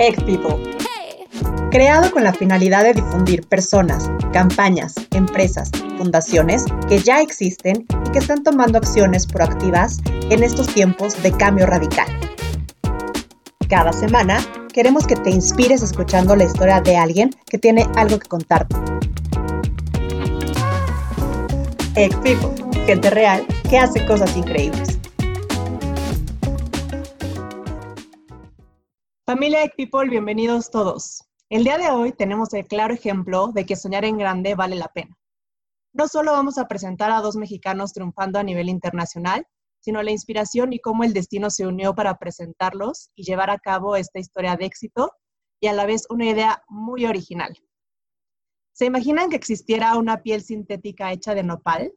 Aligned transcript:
People. 0.00 0.56
Creado 1.70 2.10
con 2.10 2.24
la 2.24 2.32
finalidad 2.32 2.84
de 2.84 2.94
difundir 2.94 3.46
personas, 3.46 4.10
campañas, 4.32 4.94
empresas, 5.10 5.70
fundaciones 5.98 6.64
que 6.88 7.00
ya 7.00 7.20
existen 7.20 7.84
y 8.06 8.10
que 8.10 8.18
están 8.18 8.42
tomando 8.42 8.78
acciones 8.78 9.26
proactivas 9.26 10.00
en 10.30 10.42
estos 10.42 10.68
tiempos 10.68 11.22
de 11.22 11.32
cambio 11.32 11.66
radical. 11.66 12.08
Cada 13.68 13.92
semana 13.92 14.40
queremos 14.72 15.06
que 15.06 15.16
te 15.16 15.28
inspires 15.28 15.82
escuchando 15.82 16.34
la 16.34 16.44
historia 16.44 16.80
de 16.80 16.96
alguien 16.96 17.30
que 17.44 17.58
tiene 17.58 17.86
algo 17.94 18.18
que 18.18 18.26
contarte. 18.26 18.74
People, 21.94 22.54
gente 22.86 23.10
real 23.10 23.44
que 23.68 23.76
hace 23.76 24.06
cosas 24.06 24.34
increíbles. 24.34 24.89
Familia 29.30 29.62
Egg 29.62 29.76
People, 29.76 30.10
bienvenidos 30.10 30.72
todos. 30.72 31.22
El 31.50 31.62
día 31.62 31.78
de 31.78 31.88
hoy 31.88 32.10
tenemos 32.10 32.52
el 32.52 32.66
claro 32.66 32.92
ejemplo 32.92 33.52
de 33.54 33.64
que 33.64 33.76
soñar 33.76 34.04
en 34.04 34.18
grande 34.18 34.56
vale 34.56 34.74
la 34.74 34.88
pena. 34.88 35.16
No 35.92 36.08
solo 36.08 36.32
vamos 36.32 36.58
a 36.58 36.66
presentar 36.66 37.12
a 37.12 37.20
dos 37.20 37.36
mexicanos 37.36 37.92
triunfando 37.92 38.40
a 38.40 38.42
nivel 38.42 38.68
internacional, 38.68 39.46
sino 39.78 40.02
la 40.02 40.10
inspiración 40.10 40.72
y 40.72 40.80
cómo 40.80 41.04
el 41.04 41.12
destino 41.12 41.48
se 41.48 41.64
unió 41.64 41.94
para 41.94 42.18
presentarlos 42.18 43.12
y 43.14 43.22
llevar 43.22 43.50
a 43.50 43.60
cabo 43.60 43.94
esta 43.94 44.18
historia 44.18 44.56
de 44.56 44.64
éxito 44.64 45.12
y 45.60 45.68
a 45.68 45.74
la 45.74 45.86
vez 45.86 46.06
una 46.10 46.26
idea 46.26 46.64
muy 46.66 47.06
original. 47.06 47.56
¿Se 48.72 48.86
imaginan 48.86 49.30
que 49.30 49.36
existiera 49.36 49.96
una 49.96 50.24
piel 50.24 50.42
sintética 50.42 51.12
hecha 51.12 51.36
de 51.36 51.44
nopal? 51.44 51.92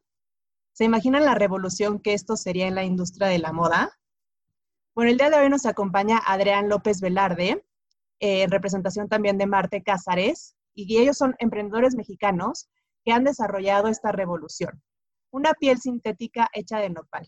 ¿Se 0.72 0.84
imaginan 0.84 1.24
la 1.24 1.34
revolución 1.34 1.98
que 1.98 2.12
esto 2.12 2.36
sería 2.36 2.68
en 2.68 2.76
la 2.76 2.84
industria 2.84 3.26
de 3.26 3.40
la 3.40 3.52
moda? 3.52 3.90
Bueno, 4.94 5.10
el 5.10 5.18
día 5.18 5.28
de 5.28 5.38
hoy 5.38 5.50
nos 5.50 5.66
acompaña 5.66 6.22
Adrián 6.24 6.68
López 6.68 7.00
Velarde, 7.00 7.64
eh, 8.20 8.42
en 8.42 8.50
representación 8.52 9.08
también 9.08 9.38
de 9.38 9.46
Marte 9.46 9.82
Cázares, 9.82 10.54
y 10.72 10.98
ellos 10.98 11.18
son 11.18 11.34
emprendedores 11.40 11.96
mexicanos 11.96 12.68
que 13.04 13.10
han 13.10 13.24
desarrollado 13.24 13.88
esta 13.88 14.12
revolución, 14.12 14.80
una 15.32 15.52
piel 15.54 15.80
sintética 15.80 16.48
hecha 16.52 16.78
de 16.78 16.90
nopal. 16.90 17.26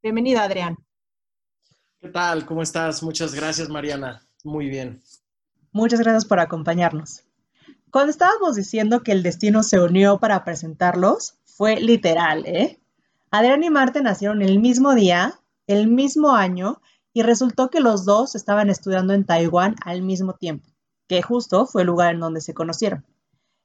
Bienvenido, 0.00 0.40
Adrián. 0.40 0.76
¿Qué 1.98 2.10
tal? 2.10 2.46
¿Cómo 2.46 2.62
estás? 2.62 3.02
Muchas 3.02 3.34
gracias, 3.34 3.68
Mariana. 3.68 4.22
Muy 4.44 4.68
bien. 4.68 5.02
Muchas 5.72 5.98
gracias 5.98 6.24
por 6.24 6.38
acompañarnos. 6.38 7.24
Cuando 7.90 8.12
estábamos 8.12 8.54
diciendo 8.54 9.02
que 9.02 9.10
el 9.10 9.24
destino 9.24 9.64
se 9.64 9.80
unió 9.80 10.20
para 10.20 10.44
presentarlos, 10.44 11.40
fue 11.44 11.80
literal, 11.80 12.46
¿eh? 12.46 12.78
Adrián 13.32 13.64
y 13.64 13.70
Marte 13.70 14.00
nacieron 14.00 14.42
el 14.42 14.60
mismo 14.60 14.94
día, 14.94 15.40
el 15.66 15.88
mismo 15.88 16.36
año 16.36 16.80
y 17.12 17.22
resultó 17.22 17.70
que 17.70 17.80
los 17.80 18.04
dos 18.04 18.34
estaban 18.34 18.70
estudiando 18.70 19.14
en 19.14 19.24
Taiwán 19.24 19.76
al 19.84 20.02
mismo 20.02 20.34
tiempo, 20.34 20.68
que 21.08 21.22
justo 21.22 21.66
fue 21.66 21.82
el 21.82 21.88
lugar 21.88 22.14
en 22.14 22.20
donde 22.20 22.40
se 22.40 22.54
conocieron. 22.54 23.04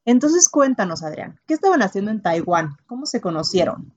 Entonces 0.06 0.50
cuéntanos, 0.50 1.04
Adrián, 1.04 1.40
¿qué 1.48 1.54
estaban 1.54 1.82
haciendo 1.82 2.12
en 2.12 2.22
Taiwán? 2.22 2.78
¿Cómo 2.86 3.06
se 3.06 3.22
conocieron? 3.22 3.94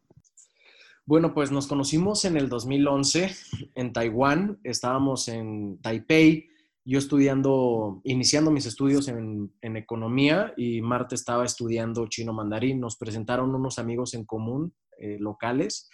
Bueno, 1.05 1.33
pues 1.33 1.51
nos 1.51 1.67
conocimos 1.67 2.25
en 2.27 2.37
el 2.37 2.49
2011 2.49 3.35
en 3.75 3.93
Taiwán, 3.93 4.59
estábamos 4.63 5.29
en 5.29 5.79
Taipei, 5.81 6.49
yo 6.85 6.99
estudiando, 6.99 8.01
iniciando 8.05 8.51
mis 8.51 8.65
estudios 8.65 9.09
en, 9.09 9.53
economía 9.61 10.55
y 10.57 10.81
Marta 10.81 11.15
estaba 11.15 11.45
estudiando 11.45 12.07
chino 12.09 12.33
mandarín. 12.33 12.81
Nos 12.81 12.97
presentaron 12.97 13.55
unos 13.55 13.79
amigos 13.79 14.15
en 14.15 14.25
común 14.25 14.75
eh, 14.99 15.19
locales 15.21 15.91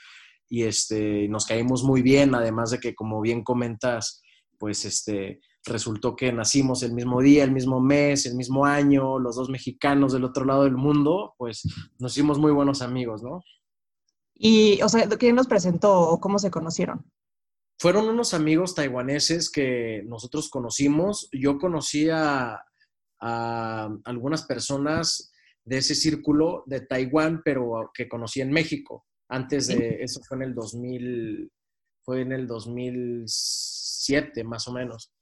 y 0.48 0.64
este, 0.64 1.28
nos 1.28 1.47
caímos 1.47 1.83
muy 1.83 2.03
bien, 2.03 2.34
además 2.34 2.70
de 2.70 2.78
que, 2.78 2.95
como 2.95 3.20
bien 3.20 3.42
comentas, 3.42 4.23
pues 4.59 4.84
este, 4.84 5.41
resultó 5.64 6.14
que 6.14 6.33
nacimos 6.33 6.83
el 6.83 6.92
mismo 6.92 7.20
día, 7.20 7.45
el 7.45 7.53
mismo 7.53 7.81
mes, 7.81 8.27
el 8.27 8.34
mismo 8.34 8.67
año, 8.67 9.19
los 9.19 9.37
dos 9.37 9.48
mexicanos 9.48 10.12
del 10.12 10.25
otro 10.25 10.45
lado 10.45 10.65
del 10.65 10.77
mundo, 10.77 11.34
pues 11.39 11.62
nos 11.98 12.12
hicimos 12.12 12.39
muy 12.39 12.53
buenos 12.53 12.83
amigos, 12.83 13.22
¿no? 13.22 13.42
Y, 14.34 14.81
o 14.83 14.88
sea, 14.88 15.09
¿quién 15.09 15.37
nos 15.37 15.47
presentó 15.47 15.93
o 15.93 16.21
cómo 16.21 16.38
se 16.38 16.50
conocieron? 16.50 17.04
Fueron 17.78 18.09
unos 18.09 18.34
amigos 18.34 18.75
taiwaneses 18.75 19.50
que 19.50 20.03
nosotros 20.06 20.49
conocimos. 20.50 21.28
Yo 21.33 21.59
conocí 21.59 22.09
a, 22.10 22.60
a 23.21 23.88
algunas 24.04 24.43
personas 24.44 25.33
de 25.65 25.78
ese 25.78 25.94
círculo 25.94 26.65
de 26.66 26.81
Taiwán, 26.81 27.43
pero 27.44 27.91
que 27.94 28.09
conocí 28.09 28.41
en 28.41 28.50
México. 28.50 29.06
Antes 29.28 29.68
de 29.68 30.02
eso 30.02 30.20
fue 30.26 30.36
en 30.36 30.42
el 30.42 30.54
2000, 30.54 31.50
fue 32.02 32.20
en 32.20 32.32
el 32.32 32.46
2007 32.46 34.44
más 34.44 34.68
o 34.68 34.72
menos. 34.72 35.12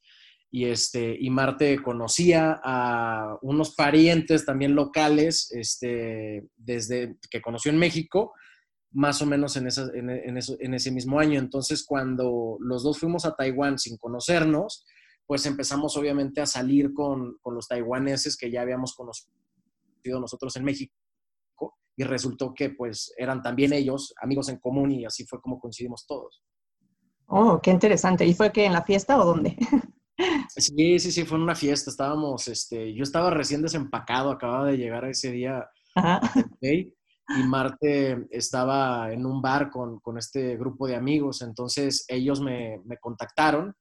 Y, 0.51 0.67
este, 0.67 1.17
y 1.19 1.31
Marte 1.31 1.83
conocía 1.83 2.61
a 2.63 3.39
unos 3.41 3.75
parientes 3.75 4.45
también 4.45 4.75
locales 4.75 5.51
este, 5.53 6.47
desde 6.57 7.17
que 7.31 7.41
conoció 7.41 7.73
en 7.73 7.79
México, 7.79 8.35
más 8.91 9.23
o 9.23 9.27
menos 9.27 9.57
en, 9.57 9.67
en, 9.71 10.75
ese 10.75 10.91
mismo 10.91 11.19
año. 11.19 11.39
Entonces, 11.39 11.85
cuando 11.87 12.59
los 12.61 12.83
dos 12.83 12.99
fuimos 12.99 13.25
a 13.25 13.35
Taiwán 13.35 13.79
sin 13.79 13.97
conocernos, 13.97 14.85
pues 15.27 15.47
empezamos 15.47 15.97
obviamente 15.97 16.43
a 16.43 16.47
salir 16.47 16.93
con, 16.93 17.39
con 17.41 17.55
los 17.55 17.67
taiwaneses 17.69 18.37
que 18.37 18.51
ya 18.51 18.61
habíamos 18.61 18.95
conocido 18.95 20.21
nosotros 20.21 20.55
en 20.57 20.65
México 20.65 21.02
y 22.03 22.05
resultó 22.05 22.53
que 22.53 22.71
pues 22.71 23.15
eran 23.17 23.43
también 23.43 23.73
ellos 23.73 24.13
amigos 24.21 24.49
en 24.49 24.59
común 24.59 24.91
y 24.93 25.05
así 25.05 25.25
fue 25.25 25.41
como 25.41 25.59
coincidimos 25.59 26.05
todos. 26.07 26.43
Oh, 27.27 27.61
qué 27.63 27.71
interesante. 27.71 28.27
¿Y 28.27 28.35
fue 28.35 28.53
que 28.53 28.67
en 28.67 28.73
la 28.73 28.83
fiesta 28.83 29.19
o 29.19 29.25
dónde? 29.25 29.57
Sí, 30.55 30.99
sí, 31.01 31.11
sí, 31.11 31.25
fue 31.25 31.39
en 31.39 31.45
una 31.45 31.55
fiesta. 31.55 31.91
Estábamos, 31.91 32.47
este, 32.47 32.95
yo 32.95 33.03
estaba 33.03 33.31
recién 33.31 33.63
desempacado, 33.63 34.31
acababa 34.31 34.67
de 34.67 34.77
llegar 34.77 35.05
ese 35.07 35.33
día 35.33 35.67
y 36.61 37.43
Marte 37.49 38.27
estaba 38.31 39.11
en 39.13 39.25
un 39.25 39.41
bar 39.41 39.71
con, 39.71 39.99
con, 40.01 40.19
este 40.19 40.57
grupo 40.57 40.87
de 40.87 40.97
amigos. 40.97 41.43
Entonces 41.43 42.05
ellos 42.09 42.41
me, 42.41 42.79
me, 42.85 42.99
contactaron, 42.99 43.75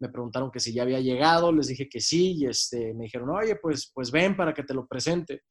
me 0.00 0.08
preguntaron 0.08 0.50
que 0.50 0.60
si 0.60 0.72
ya 0.72 0.82
había 0.82 1.00
llegado, 1.00 1.52
les 1.52 1.66
dije 1.66 1.88
que 1.88 2.00
sí 2.00 2.36
y 2.38 2.46
este, 2.46 2.94
me 2.94 3.04
dijeron, 3.04 3.30
oye, 3.30 3.56
pues, 3.56 3.90
pues 3.92 4.10
ven 4.10 4.36
para 4.36 4.54
que 4.54 4.62
te 4.62 4.74
lo 4.74 4.86
presente. 4.86 5.42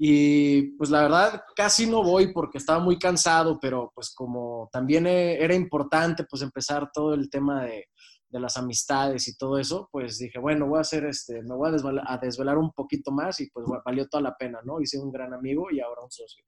Y 0.00 0.76
pues 0.76 0.90
la 0.90 1.02
verdad 1.02 1.42
casi 1.56 1.86
no 1.86 2.04
voy 2.04 2.32
porque 2.32 2.58
estaba 2.58 2.78
muy 2.78 2.98
cansado, 2.98 3.58
pero 3.60 3.90
pues 3.92 4.14
como 4.14 4.68
también 4.72 5.08
e, 5.08 5.42
era 5.42 5.54
importante 5.54 6.24
pues 6.24 6.40
empezar 6.42 6.90
todo 6.92 7.14
el 7.14 7.28
tema 7.28 7.64
de, 7.64 7.86
de 8.30 8.40
las 8.40 8.56
amistades 8.56 9.26
y 9.28 9.36
todo 9.36 9.58
eso, 9.58 9.88
pues 9.90 10.18
dije, 10.18 10.38
bueno, 10.38 10.66
voy 10.66 10.78
a 10.78 10.82
hacer 10.82 11.04
este, 11.06 11.42
me 11.42 11.54
voy 11.54 11.70
a 11.70 12.18
desvelar, 12.18 12.58
un 12.58 12.72
poquito 12.72 13.10
más 13.10 13.40
y 13.40 13.50
pues 13.50 13.66
valió 13.84 14.06
toda 14.08 14.22
la 14.22 14.36
pena, 14.36 14.60
¿no? 14.64 14.80
Hice 14.80 14.98
un 14.98 15.10
gran 15.10 15.32
amigo 15.32 15.66
y 15.70 15.80
ahora 15.80 16.02
un 16.02 16.10
socio. 16.10 16.44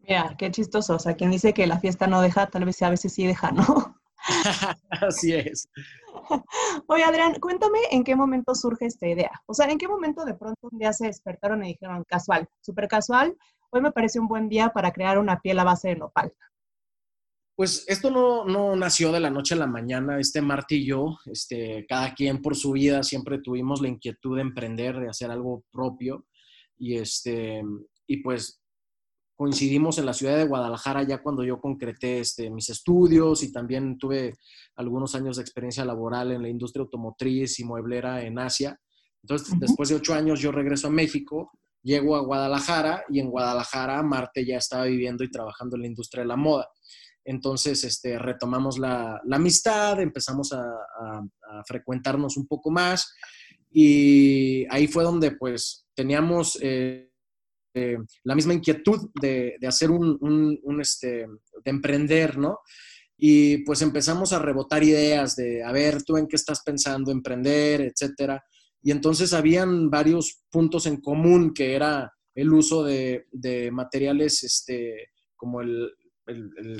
Mira, 0.00 0.34
qué 0.38 0.50
chistoso. 0.50 0.96
O 0.96 0.98
sea, 0.98 1.14
quien 1.14 1.30
dice 1.30 1.52
que 1.52 1.66
la 1.66 1.78
fiesta 1.78 2.06
no 2.06 2.22
deja, 2.22 2.46
tal 2.46 2.64
vez 2.64 2.80
a 2.82 2.90
veces 2.90 3.12
sí 3.12 3.26
deja, 3.26 3.52
¿no? 3.52 3.99
Así 4.90 5.34
es. 5.34 5.68
Oye, 6.86 7.04
Adrián, 7.04 7.34
cuéntame 7.40 7.78
en 7.90 8.04
qué 8.04 8.14
momento 8.14 8.54
surge 8.54 8.86
esta 8.86 9.06
idea. 9.06 9.30
O 9.46 9.54
sea, 9.54 9.66
en 9.66 9.78
qué 9.78 9.88
momento 9.88 10.24
de 10.24 10.34
pronto 10.34 10.68
un 10.70 10.78
día 10.78 10.92
se 10.92 11.06
despertaron 11.06 11.64
y 11.64 11.68
dijeron, 11.68 12.04
casual, 12.04 12.48
súper 12.60 12.88
casual, 12.88 13.36
hoy 13.70 13.80
me 13.80 13.92
parece 13.92 14.20
un 14.20 14.28
buen 14.28 14.48
día 14.48 14.70
para 14.70 14.92
crear 14.92 15.18
una 15.18 15.40
piel 15.40 15.58
a 15.58 15.64
base 15.64 15.88
de 15.88 15.96
nopal. 15.96 16.32
Pues 17.56 17.84
esto 17.88 18.10
no, 18.10 18.44
no 18.46 18.74
nació 18.74 19.12
de 19.12 19.20
la 19.20 19.30
noche 19.30 19.54
a 19.54 19.58
la 19.58 19.66
mañana. 19.66 20.18
Este 20.18 20.40
martillo, 20.40 21.18
este, 21.26 21.84
cada 21.86 22.14
quien 22.14 22.40
por 22.40 22.56
su 22.56 22.72
vida 22.72 23.02
siempre 23.02 23.38
tuvimos 23.38 23.82
la 23.82 23.88
inquietud 23.88 24.36
de 24.36 24.42
emprender, 24.42 24.98
de 24.98 25.10
hacer 25.10 25.30
algo 25.30 25.62
propio. 25.70 26.26
Y, 26.78 26.96
este, 26.96 27.62
y 28.06 28.22
pues 28.22 28.59
coincidimos 29.40 29.96
en 29.96 30.04
la 30.04 30.12
ciudad 30.12 30.36
de 30.36 30.44
Guadalajara 30.44 31.02
ya 31.02 31.22
cuando 31.22 31.42
yo 31.42 31.58
concreté 31.58 32.18
este, 32.20 32.50
mis 32.50 32.68
estudios 32.68 33.42
y 33.42 33.50
también 33.50 33.96
tuve 33.96 34.34
algunos 34.76 35.14
años 35.14 35.36
de 35.36 35.42
experiencia 35.42 35.82
laboral 35.82 36.32
en 36.32 36.42
la 36.42 36.50
industria 36.50 36.82
automotriz 36.82 37.58
y 37.58 37.64
mueblera 37.64 38.22
en 38.22 38.38
Asia. 38.38 38.78
Entonces, 39.22 39.58
después 39.58 39.88
de 39.88 39.94
ocho 39.94 40.12
años 40.12 40.40
yo 40.40 40.52
regreso 40.52 40.88
a 40.88 40.90
México, 40.90 41.52
llego 41.82 42.16
a 42.16 42.20
Guadalajara 42.20 43.04
y 43.08 43.18
en 43.20 43.30
Guadalajara 43.30 44.02
Marte 44.02 44.44
ya 44.44 44.58
estaba 44.58 44.84
viviendo 44.84 45.24
y 45.24 45.30
trabajando 45.30 45.76
en 45.76 45.82
la 45.82 45.88
industria 45.88 46.22
de 46.22 46.28
la 46.28 46.36
moda. 46.36 46.68
Entonces, 47.24 47.82
este, 47.84 48.18
retomamos 48.18 48.78
la, 48.78 49.22
amistad, 49.32 50.02
empezamos 50.02 50.52
a, 50.52 50.66
frecuentarnos 51.66 52.36
un 52.36 52.46
poco 52.46 52.70
más 52.70 53.10
y 53.70 54.66
ahí 54.68 54.86
fue 54.86 55.02
donde 55.02 55.30
pues 55.30 55.86
teníamos... 55.94 56.58
Eh, 56.60 57.09
eh, 57.72 57.98
la 58.24 58.34
misma 58.34 58.54
inquietud 58.54 59.10
de, 59.20 59.56
hacer 59.66 59.90
un, 59.90 60.58
este, 60.80 61.26
de 61.64 61.70
emprender, 61.70 62.36
¿no? 62.38 62.58
Y 63.16 63.58
pues 63.64 63.82
empezamos 63.82 64.32
a 64.32 64.38
rebotar 64.38 64.82
ideas 64.82 65.36
de, 65.36 65.62
a 65.62 65.70
ver, 65.72 66.02
tú 66.02 66.16
en 66.16 66.26
qué 66.26 66.36
estás 66.36 66.62
pensando, 66.64 67.12
emprender, 67.12 67.82
etcétera. 67.82 68.42
Y 68.82 68.90
entonces 68.90 69.32
habían 69.34 69.90
varios 69.90 70.42
puntos 70.50 70.86
en 70.86 71.00
común 71.00 71.52
que 71.52 71.74
era 71.74 72.10
el 72.34 72.52
uso 72.52 72.82
de, 72.82 73.26
materiales 73.72 74.42
este, 74.42 75.10
como 75.36 75.60
el, 75.60 75.92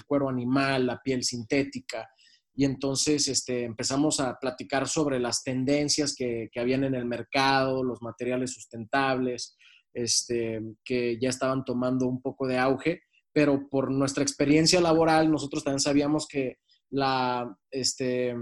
cuero 0.06 0.28
animal, 0.28 0.87
la 0.87 1.00
piel 1.02 1.25
sintética. 1.25 2.08
y 2.54 2.64
entonces 2.64 3.28
este, 3.28 3.64
empezamos 3.64 4.20
a 4.20 4.38
platicar 4.40 4.88
sobre 4.88 5.19
las 5.19 5.42
tendencias 5.42 6.14
que, 6.14 6.48
que 6.52 6.60
habían 6.60 6.84
en 6.84 6.94
el 6.94 7.04
mercado, 7.04 7.82
los 7.84 8.00
materiales 8.00 8.52
sustentables, 8.52 9.56
este, 9.94 10.60
que 10.84 11.19
ya 11.20 11.28
estaban 11.28 11.64
tomando 11.64 12.06
un 12.06 12.20
poco 12.20 12.46
de 12.46 12.58
auge, 12.58 13.02
pero 13.32 13.69
por 13.69 13.90
nuestra 13.90 14.22
experiencia 14.22 14.81
laboral 14.81 15.31
nosotros 15.31 15.64
también 15.64 15.81
sabíamos 15.81 16.26
que 16.26 16.58
la, 16.90 17.56
este, 17.70 18.34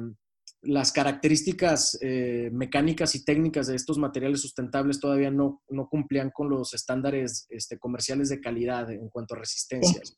las 0.62 0.92
características 0.92 1.98
eh, 2.00 2.50
mecánicas 2.52 3.14
y 3.14 3.24
técnicas 3.24 3.68
de 3.68 3.76
estos 3.76 3.98
materiales 3.98 4.40
sustentables 4.40 4.98
todavía 4.98 5.30
no, 5.30 5.62
no 5.68 5.88
cumplían 5.88 6.30
con 6.30 6.50
los 6.50 6.74
estándares 6.74 7.46
este, 7.50 7.78
comerciales 7.78 8.28
de 8.28 8.40
calidad 8.40 8.90
en 8.90 9.08
cuanto 9.08 9.34
a 9.34 9.38
resistencias. 9.38 10.16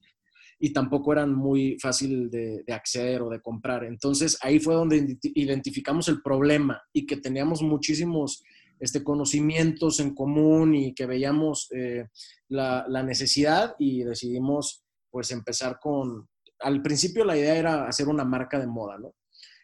Y 0.58 0.72
tampoco 0.72 1.12
eran 1.12 1.34
muy 1.34 1.78
fácil 1.80 2.30
de, 2.30 2.64
acceder 2.68 3.22
o 3.22 3.30
de 3.30 3.40
comprar. 3.40 3.84
Entonces 3.84 4.38
ahí 4.42 4.60
fue 4.60 4.74
donde 4.74 5.18
identificamos 5.34 6.08
el 6.08 6.22
problema 6.22 6.82
y 6.92 7.06
que 7.06 7.16
teníamos 7.16 7.62
muchísimos 7.62 8.42
este, 8.80 9.04
conocimientos 9.04 10.00
en 10.00 10.14
común 10.14 10.74
y 10.74 10.94
que 10.94 11.06
veíamos 11.06 11.68
eh, 11.72 12.08
la, 12.48 12.84
la, 12.88 13.02
necesidad 13.04 13.74
y 13.78 14.02
decidimos 14.02 14.84
pues 15.10 15.30
empezar 15.30 15.78
con, 15.80 16.28
al 16.60 16.82
principio 16.82 17.24
la 17.24 17.36
idea 17.36 17.56
era 17.56 17.86
hacer 17.86 18.08
una 18.08 18.24
marca 18.24 18.58
de 18.58 18.66
moda, 18.66 18.98
¿no? 18.98 19.14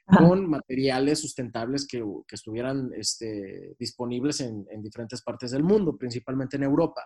con 0.06 0.48
materiales 0.48 1.20
sustentables 1.20 1.86
que, 1.86 2.02
estuvieran 2.30 2.90
este, 2.96 3.74
disponibles 3.78 4.40
en, 4.40 4.64
diferentes 4.80 5.22
partes 5.22 5.50
del 5.50 5.64
mundo, 5.64 5.96
principalmente 5.96 6.56
en 6.56 6.62
Europa. 6.62 7.02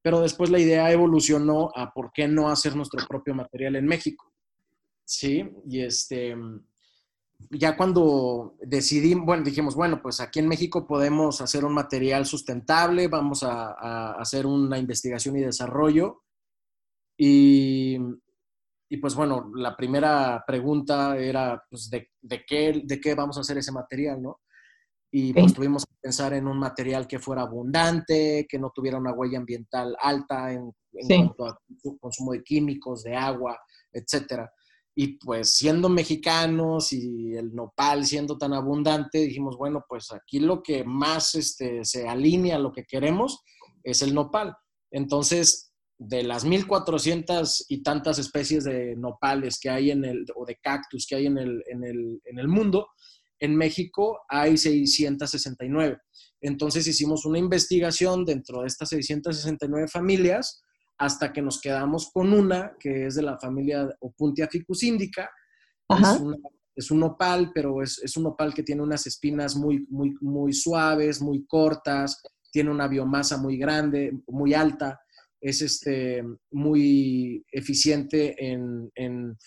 Pero 0.00 0.20
después 0.20 0.50
la 0.50 0.60
idea 0.60 0.90
evolucionó 0.92 1.70
a 1.74 1.92
por 1.92 2.12
qué 2.12 2.28
no 2.28 2.48
hacer 2.48 2.76
nuestro 2.76 3.04
propio 3.08 3.34
material 3.34 3.74
en 3.76 3.86
México. 3.86 4.32
Sí, 5.04 5.44
y 5.68 5.80
este, 5.80 6.36
ya 7.50 7.76
cuando 7.76 8.56
decidimos, 8.60 9.26
bueno, 9.26 9.44
dijimos, 9.44 9.74
bueno, 9.74 10.00
pues 10.02 10.20
aquí 10.20 10.38
en 10.38 10.48
México 10.48 10.86
podemos 10.86 11.40
hacer 11.40 11.64
un 11.64 11.74
material 11.74 12.26
sustentable, 12.26 13.08
vamos 13.08 13.42
a, 13.42 13.72
a 13.72 14.12
hacer 14.20 14.46
una 14.46 14.78
investigación 14.78 15.36
y 15.36 15.42
desarrollo. 15.42 16.22
Y, 17.18 17.98
y 18.88 18.96
pues 18.98 19.14
bueno, 19.14 19.50
la 19.54 19.76
primera 19.76 20.44
pregunta 20.46 21.16
era, 21.18 21.62
pues, 21.68 21.90
¿de, 21.90 22.10
de, 22.20 22.44
qué, 22.46 22.82
¿de 22.84 23.00
qué 23.00 23.14
vamos 23.14 23.36
a 23.36 23.40
hacer 23.40 23.58
ese 23.58 23.72
material, 23.72 24.22
no? 24.22 24.40
Y 25.10 25.32
pues 25.32 25.54
tuvimos 25.54 25.86
que 25.86 25.94
pensar 26.00 26.34
en 26.34 26.46
un 26.46 26.58
material 26.58 27.06
que 27.06 27.18
fuera 27.18 27.42
abundante, 27.42 28.46
que 28.46 28.58
no 28.58 28.70
tuviera 28.74 28.98
una 28.98 29.12
huella 29.12 29.38
ambiental 29.38 29.96
alta 29.98 30.52
en, 30.52 30.72
cuanto 30.90 31.46
a 31.46 31.58
consumo 31.98 32.32
de 32.32 32.42
químicos, 32.42 33.02
de 33.02 33.16
agua, 33.16 33.58
etcétera. 33.92 34.52
Y 34.98 35.18
pues 35.18 35.54
siendo 35.54 35.90
mexicanos 35.90 36.90
y 36.92 37.34
el 37.34 37.54
nopal 37.54 38.06
siendo 38.06 38.38
tan 38.38 38.54
abundante, 38.54 39.18
dijimos, 39.18 39.58
bueno, 39.58 39.84
pues 39.86 40.10
aquí 40.10 40.38
lo 40.38 40.62
que 40.62 40.84
más 40.84 41.34
este, 41.34 41.84
se 41.84 42.08
alinea 42.08 42.56
a 42.56 42.58
lo 42.58 42.72
que 42.72 42.84
queremos 42.84 43.42
es 43.84 44.00
el 44.00 44.14
nopal. 44.14 44.56
Entonces, 44.90 45.70
de 45.98 46.22
las 46.22 46.46
1400 46.46 47.66
y 47.68 47.82
tantas 47.82 48.18
especies 48.18 48.64
de 48.64 48.96
nopales 48.96 49.58
que 49.60 49.68
hay 49.68 49.90
en 49.90 50.04
el, 50.04 50.24
o 50.34 50.46
de 50.46 50.56
cactus 50.56 51.06
que 51.06 51.16
hay 51.16 51.26
en 51.26 51.36
el, 51.36 51.62
en 51.68 51.84
el, 51.84 52.20
en 52.24 52.38
el 52.38 52.48
mundo, 52.48 52.88
en 53.38 53.54
México 53.54 54.20
hay 54.30 54.56
669. 54.56 55.98
Entonces 56.40 56.86
hicimos 56.86 57.26
una 57.26 57.38
investigación 57.38 58.24
dentro 58.24 58.62
de 58.62 58.68
estas 58.68 58.90
669 58.90 59.88
familias 59.88 60.62
hasta 60.98 61.32
que 61.32 61.42
nos 61.42 61.60
quedamos 61.60 62.10
con 62.12 62.32
una 62.32 62.74
que 62.78 63.06
es 63.06 63.14
de 63.14 63.22
la 63.22 63.38
familia 63.38 63.88
Opuntia 64.00 64.48
ficus 64.48 64.82
indica. 64.82 65.30
Es, 66.74 66.90
un 66.90 67.00
nopal, 67.00 67.52
pero 67.54 67.82
es, 67.82 68.00
es, 68.02 68.16
un 68.16 68.24
nopal 68.24 68.52
que 68.52 68.62
tiene 68.62 68.82
unas 68.82 69.06
espinas 69.06 69.56
muy, 69.56 69.86
muy, 69.88 70.14
muy 70.20 70.52
suaves, 70.52 71.22
muy 71.22 71.46
cortas, 71.46 72.22
tiene 72.52 72.70
una 72.70 72.88
biomasa 72.88 73.38
muy 73.38 73.56
grande, 73.56 74.12
muy 74.26 74.52
alta 74.52 75.00
es 75.40 75.62
este, 75.62 76.24
muy 76.50 77.44
eficiente 77.52 78.34
en, 78.44 79.38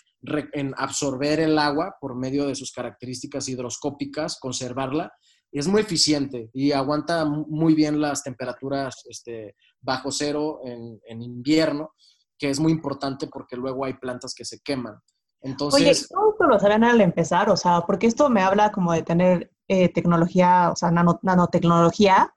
absorber 0.77 1.39
el 1.39 1.57
agua 1.57 1.95
por 1.99 2.15
medio 2.15 2.47
de 2.47 2.55
sus 2.55 2.71
características 2.71 3.49
hidroscópicas, 3.49 4.37
conservarla. 4.39 5.11
Es 5.51 5.67
muy 5.67 5.81
eficiente 5.81 6.49
y 6.53 6.71
aguanta 6.71 7.25
muy 7.25 7.73
bien 7.73 7.99
las 7.99 8.23
temperaturas 8.23 9.03
este, 9.09 9.55
bajo 9.81 10.11
cero 10.11 10.61
en, 10.63 11.21
invierno, 11.21 11.93
que 12.37 12.49
es 12.49 12.59
muy 12.59 12.71
importante 12.71 13.27
porque 13.27 13.55
luego 13.55 13.85
hay 13.85 13.93
plantas 13.93 14.33
que 14.33 14.45
se 14.45 14.59
queman. 14.59 14.95
Entonces, 15.41 15.81
Oye, 15.81 16.35
¿cómo 16.37 16.51
lo 16.51 16.59
saben 16.59 16.83
al 16.83 16.99
empezar? 17.01 17.49
O 17.49 17.55
sea, 17.55 17.81
porque 17.81 18.07
esto 18.07 18.29
me 18.29 18.41
habla 18.41 18.71
como 18.71 18.91
de 18.91 19.03
tener 19.03 19.51
eh, 19.67 19.89
tecnología, 19.89 20.69
o 20.71 20.75
sea, 20.75 20.91
nanotecnología, 20.91 22.33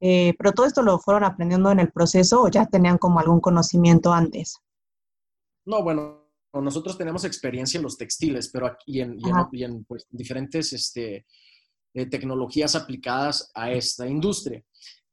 eh, 0.00 0.34
pero 0.38 0.52
todo 0.52 0.66
esto 0.66 0.82
lo 0.82 0.98
fueron 0.98 1.24
aprendiendo 1.24 1.70
en 1.70 1.80
el 1.80 1.90
proceso 1.90 2.42
o 2.42 2.48
ya 2.48 2.66
tenían 2.66 2.98
como 2.98 3.20
algún 3.20 3.40
conocimiento 3.40 4.12
antes. 4.12 4.56
No, 5.66 5.82
bueno, 5.82 6.28
nosotros 6.54 6.96
tenemos 6.96 7.24
experiencia 7.24 7.78
en 7.78 7.84
los 7.84 7.96
textiles, 7.96 8.48
pero 8.52 8.66
aquí 8.66 9.00
en, 9.00 9.18
y 9.52 9.64
en, 9.64 9.84
pues, 9.84 10.06
diferentes 10.10 10.72
este, 10.72 11.26
eh, 11.94 12.06
tecnologías 12.06 12.74
aplicadas 12.74 13.50
a 13.54 13.70
esta 13.72 14.06
industria. 14.06 14.62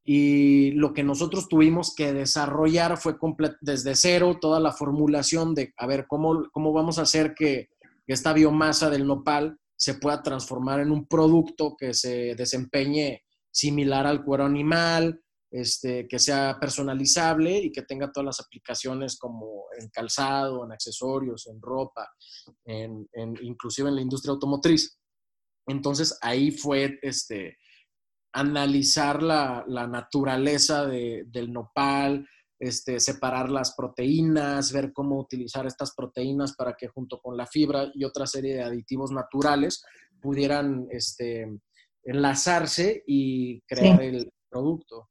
Y 0.07 0.71
lo 0.71 0.93
que 0.93 1.03
nosotros 1.03 1.49
tuvimos 1.49 1.95
que 1.95 2.13
desarrollar 2.13 2.97
fue 2.97 3.17
desde 3.61 3.95
cero 3.95 4.37
toda 4.39 4.59
la 4.59 4.71
formulación 4.71 5.55
de, 5.55 5.73
a 5.77 5.87
ver, 5.87 6.05
cómo, 6.07 6.47
cómo 6.51 6.71
vamos 6.71 6.99
a 6.99 7.01
hacer 7.01 7.33
que 7.33 7.69
esta 8.05 8.31
biomasa 8.31 8.91
del 8.91 9.07
nopal 9.07 9.57
se 9.75 9.95
pueda 9.95 10.21
transformar 10.21 10.79
en 10.79 10.91
un 10.91 11.07
producto 11.07 11.75
que 11.75 11.93
se 11.93 12.35
desempeñe 12.35 13.23
similar 13.51 14.05
al 14.05 14.23
cuero 14.23 14.45
animal, 14.45 15.21
este, 15.51 16.07
que 16.07 16.19
sea 16.19 16.57
personalizable 16.59 17.57
y 17.57 17.71
que 17.71 17.83
tenga 17.83 18.11
todas 18.11 18.25
las 18.25 18.39
aplicaciones 18.41 19.17
como 19.17 19.65
en 19.79 19.89
calzado, 19.89 20.65
en 20.65 20.71
accesorios, 20.73 21.47
en 21.47 21.61
ropa, 21.61 22.09
en, 22.65 23.07
inclusive 23.41 23.89
en 23.89 23.95
la 23.95 24.01
industria 24.01 24.33
automotriz. 24.33 24.99
Entonces 25.67 26.17
ahí 26.21 26.51
fue 26.51 26.99
este, 27.01 27.57
analizar 28.35 29.23
la, 29.23 29.63
naturaleza 29.67 30.85
del 30.85 31.53
nopal, 31.53 32.27
este, 32.59 32.99
separar 32.99 33.49
las 33.49 33.75
proteínas, 33.75 34.73
ver 34.73 34.91
cómo 34.91 35.17
utilizar 35.17 35.65
estas 35.65 35.95
proteínas 35.95 36.53
para 36.55 36.73
que 36.73 36.89
junto 36.89 37.21
con 37.21 37.37
la 37.37 37.47
fibra 37.47 37.89
y 37.93 38.03
otra 38.03 38.27
serie 38.27 38.55
de 38.55 38.63
aditivos 38.63 39.11
naturales 39.11 39.83
pudieran 40.21 40.85
este, 40.91 41.47
enlazarse 42.03 43.03
y 43.07 43.61
crear 43.61 44.01
el 44.01 44.29
producto. 44.49 45.09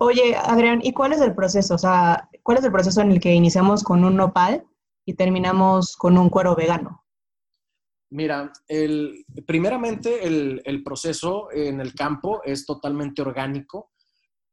Oye, 0.00 0.34
Adrián, 0.34 0.80
¿y 0.82 0.92
cuál 0.92 1.12
es 1.12 1.20
el 1.20 1.34
proceso? 1.34 1.74
O 1.74 1.78
sea, 1.78 2.28
¿cuál 2.42 2.58
es 2.58 2.64
el 2.64 2.72
proceso 2.72 3.00
en 3.02 3.12
el 3.12 3.20
que 3.20 3.34
iniciamos 3.34 3.84
con 3.84 4.04
un 4.04 4.16
nopal 4.16 4.66
y 5.06 5.14
terminamos 5.14 5.96
con 5.96 6.18
un 6.18 6.28
cuero 6.28 6.56
vegano? 6.56 7.04
Mira, 8.10 8.52
el, 8.66 9.26
primeramente 9.46 10.26
el, 10.26 10.62
el, 10.64 10.82
proceso 10.82 11.48
en 11.52 11.80
el 11.80 11.94
campo 11.94 12.40
es 12.42 12.64
totalmente 12.64 13.20
orgánico, 13.20 13.92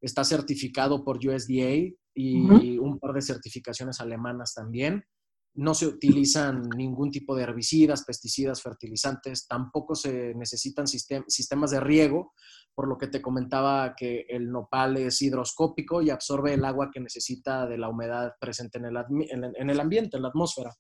está 0.02 0.26
certificado 0.26 1.04
por 1.06 1.18
USDA 1.18 1.96
y 2.14 2.78
un 2.78 3.00
par 3.00 3.14
de 3.14 3.22
certificaciones 3.22 4.00
alemanas 4.00 4.54
también. 4.54 5.06
No 5.54 5.74
se 5.74 5.88
utilizan 5.88 6.64
ningún 6.76 7.12
tipo 7.12 7.34
de 7.34 7.44
herbicidas, 7.44 8.04
pesticidas, 8.04 8.62
fertilizantes, 8.62 9.48
tampoco 9.48 9.96
se 9.96 10.34
necesitan 10.36 10.86
sistemas 10.86 11.72
de 11.72 11.80
riego, 11.80 12.34
por 12.74 12.90
lo 12.90 12.98
que 12.98 13.08
te 13.08 13.22
comentaba 13.22 13.96
que 13.96 14.26
el 14.28 14.52
nopal 14.52 14.98
es 14.98 15.22
hidroscópico 15.22 16.02
y 16.02 16.10
absorbe 16.10 16.54
el 16.54 16.66
agua 16.66 16.90
que 16.94 17.00
necesita 17.00 17.66
de 17.68 17.78
la 17.78 17.88
humedad 17.88 18.34
presente 18.38 18.80
en 18.80 18.86
el, 18.86 18.98
en 19.30 19.70
el 19.70 19.80
ambiente, 19.80 20.18
en 20.18 20.24
la 20.24 20.30
atmósfera. 20.30 20.76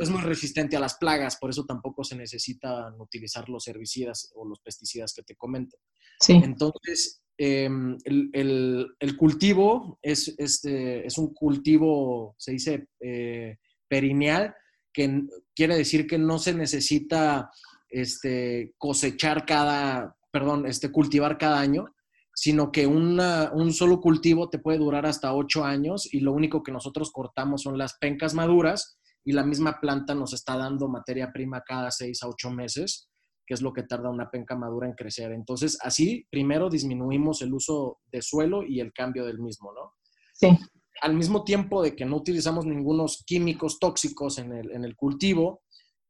Es 0.00 0.10
muy 0.10 0.22
resistente 0.22 0.76
a 0.76 0.80
las 0.80 0.96
plagas, 0.96 1.36
por 1.36 1.50
eso 1.50 1.64
tampoco 1.64 2.04
se 2.04 2.16
necesitan 2.16 2.98
utilizar 3.00 3.48
los 3.48 3.66
herbicidas 3.68 4.32
o 4.34 4.46
los 4.46 4.60
pesticidas 4.60 5.12
que 5.14 5.22
te 5.22 5.36
comento. 5.36 5.76
Sí. 6.18 6.32
Entonces, 6.42 7.22
em, 7.36 7.96
el, 8.04 9.16
cultivo 9.18 9.98
es, 10.02 10.34
este, 10.38 11.06
es 11.06 11.18
un 11.18 11.34
cultivo, 11.34 12.34
se 12.38 12.52
dice, 12.52 12.88
eh, 13.00 13.58
perineal, 13.88 14.54
que 14.92 15.22
quiere 15.54 15.76
decir 15.76 16.06
que 16.06 16.18
no 16.18 16.38
se 16.38 16.54
necesita 16.54 17.50
este, 17.88 18.74
cosechar 18.78 19.44
cada, 19.44 20.16
perdón, 20.30 20.66
este, 20.66 20.90
cultivar 20.90 21.38
cada 21.38 21.60
año, 21.60 21.86
sino 22.34 22.72
que 22.72 22.86
un 22.86 23.72
solo 23.72 24.00
cultivo 24.00 24.48
te 24.48 24.58
puede 24.58 24.78
durar 24.78 25.04
hasta 25.04 25.34
ocho 25.34 25.64
años 25.64 26.08
y 26.12 26.20
lo 26.20 26.32
único 26.32 26.62
que 26.62 26.72
nosotros 26.72 27.10
cortamos 27.12 27.62
son 27.62 27.76
las 27.76 27.98
pencas 27.98 28.32
maduras 28.32 28.99
y 29.24 29.32
la 29.32 29.44
misma 29.44 29.80
planta 29.80 30.14
nos 30.14 30.32
está 30.32 30.56
dando 30.56 30.88
materia 30.88 31.32
prima 31.32 31.62
cada 31.66 31.90
seis 31.90 32.22
a 32.22 32.28
ocho 32.28 32.50
meses, 32.50 33.08
que 33.46 33.54
es 33.54 33.62
lo 33.62 33.72
que 33.72 33.82
tarda 33.82 34.10
una 34.10 34.30
penca 34.30 34.56
madura 34.56 34.86
en 34.86 34.94
crecer. 34.94 35.32
Entonces, 35.32 35.78
así 35.82 36.26
primero 36.30 36.70
disminuimos 36.70 37.42
el 37.42 37.52
uso 37.52 37.98
de 38.10 38.22
suelo 38.22 38.62
y 38.62 38.80
el 38.80 38.92
cambio 38.92 39.26
del 39.26 39.38
mismo, 39.40 39.72
¿no? 39.72 39.94
Sí 40.32 40.56
al 41.00 41.14
mismo 41.14 41.44
tiempo 41.44 41.82
de 41.82 41.96
que 41.96 42.04
no 42.04 42.16
utilizamos 42.16 42.66
ningunos 42.66 43.22
químicos 43.26 43.78
tóxicos 43.78 44.38
en 44.38 44.52
el, 44.52 44.96
cultivo, 44.96 45.62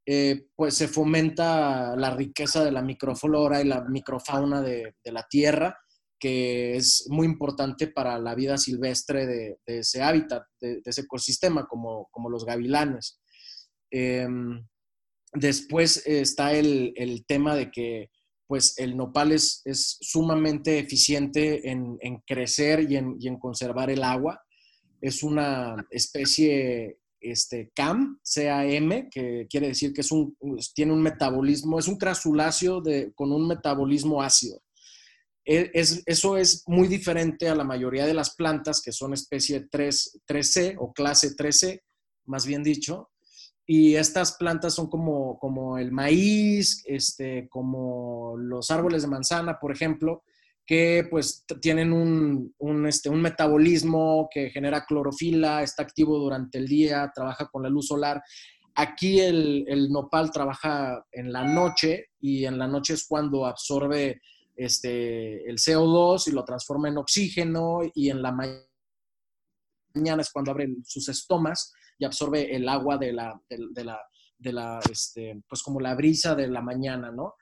eh, 0.06 0.46
pues 0.56 0.74
se 0.74 0.88
fomenta 0.88 1.94
la 1.96 2.10
riqueza 2.10 2.64
de 2.64 2.72
la 2.72 2.82
microflora 2.82 3.60
y 3.60 3.64
la 3.64 3.82
microfauna 3.82 4.60
de, 4.60 4.94
la 5.04 5.26
tierra, 5.28 5.78
que 6.20 6.76
es 6.76 7.06
muy 7.08 7.26
importante 7.26 7.88
para 7.88 8.18
la 8.18 8.34
vida 8.34 8.58
silvestre 8.58 9.26
de, 9.26 9.58
ese 9.66 10.02
hábitat, 10.02 10.44
de, 10.60 10.80
ese 10.84 11.00
ecosistema, 11.00 11.66
como, 11.66 12.08
como 12.10 12.28
los 12.28 12.44
gavilanes. 12.44 13.18
Em, 13.90 14.64
después 15.32 16.06
está 16.06 16.52
el, 16.52 17.24
tema 17.26 17.56
de 17.56 17.70
que 17.70 18.10
pues 18.46 18.78
el 18.78 18.96
nopal 18.96 19.32
es, 19.32 19.62
sumamente 20.00 20.78
eficiente 20.78 21.70
en, 21.70 21.98
crecer 22.26 22.90
y 22.90 22.96
en, 22.96 23.16
en, 23.20 23.38
conservar 23.38 23.90
el 23.90 24.04
agua. 24.04 24.42
Es 25.00 25.22
una 25.22 25.86
especie 25.90 26.98
este, 27.20 27.70
CAM, 27.74 28.18
CAM, 28.34 29.08
que 29.10 29.46
quiere 29.48 29.68
decir 29.68 29.92
que 29.92 30.00
es 30.00 30.10
un, 30.10 30.36
tiene 30.74 30.92
un 30.92 31.02
metabolismo, 31.02 31.78
es 31.78 31.88
un 31.88 31.96
crasuláceo 31.96 32.80
de, 32.80 33.12
con 33.14 33.32
un 33.32 33.46
metabolismo 33.46 34.22
ácido. 34.22 34.62
Es, 35.52 36.04
eso 36.06 36.36
es 36.36 36.62
muy 36.68 36.86
diferente 36.86 37.48
a 37.48 37.56
la 37.56 37.64
mayoría 37.64 38.06
de 38.06 38.14
las 38.14 38.36
plantas 38.36 38.80
que 38.80 38.92
son 38.92 39.14
especie 39.14 39.66
3, 39.68 40.20
3C 40.24 40.76
o 40.78 40.92
clase 40.92 41.34
3C, 41.34 41.82
más 42.26 42.46
bien 42.46 42.62
dicho. 42.62 43.10
Y 43.66 43.96
estas 43.96 44.36
plantas 44.36 44.74
son 44.74 44.88
como, 44.88 45.40
como 45.40 45.76
el 45.76 45.90
maíz, 45.90 46.84
este, 46.86 47.48
como 47.48 48.36
los 48.36 48.70
árboles 48.70 49.02
de 49.02 49.08
manzana, 49.08 49.58
por 49.58 49.72
ejemplo, 49.72 50.22
que 50.64 51.04
pues 51.10 51.44
tienen 51.60 51.92
un, 51.92 52.54
este, 52.86 53.10
un, 53.10 53.20
metabolismo 53.20 54.28
que 54.32 54.50
genera 54.50 54.84
clorofila, 54.86 55.64
está 55.64 55.82
activo 55.82 56.16
durante 56.16 56.58
el 56.58 56.68
día, 56.68 57.10
trabaja 57.12 57.48
con 57.48 57.64
la 57.64 57.68
luz 57.68 57.88
solar. 57.88 58.22
Aquí 58.76 59.18
el, 59.18 59.88
nopal 59.90 60.30
trabaja 60.30 61.04
en 61.10 61.32
la 61.32 61.42
noche 61.42 62.10
y 62.20 62.44
en 62.44 62.56
la 62.56 62.68
noche 62.68 62.94
es 62.94 63.04
cuando 63.04 63.46
absorbe 63.46 64.20
este, 64.64 65.48
el 65.48 65.56
CO2 65.56 66.28
y 66.28 66.32
lo 66.32 66.44
transforma 66.44 66.88
en 66.88 66.98
oxígeno 66.98 67.80
y 67.94 68.10
en 68.10 68.20
la 68.20 68.32
mañana 68.32 68.66
es 70.20 70.30
cuando 70.30 70.50
abre 70.50 70.68
sus 70.84 71.08
estomas 71.08 71.72
y 71.98 72.04
absorbe 72.04 72.54
el 72.54 72.68
agua 72.68 72.98
de 72.98 73.12
la, 73.12 73.40
de, 73.48 73.84
la, 73.84 73.98
de 74.38 74.52
la 74.52 74.80
este, 74.90 75.42
pues 75.48 75.62
como 75.62 75.80
la 75.80 75.94
brisa 75.94 76.34
de 76.34 76.48
la 76.48 76.60
mañana, 76.60 77.10
¿no? 77.10 77.34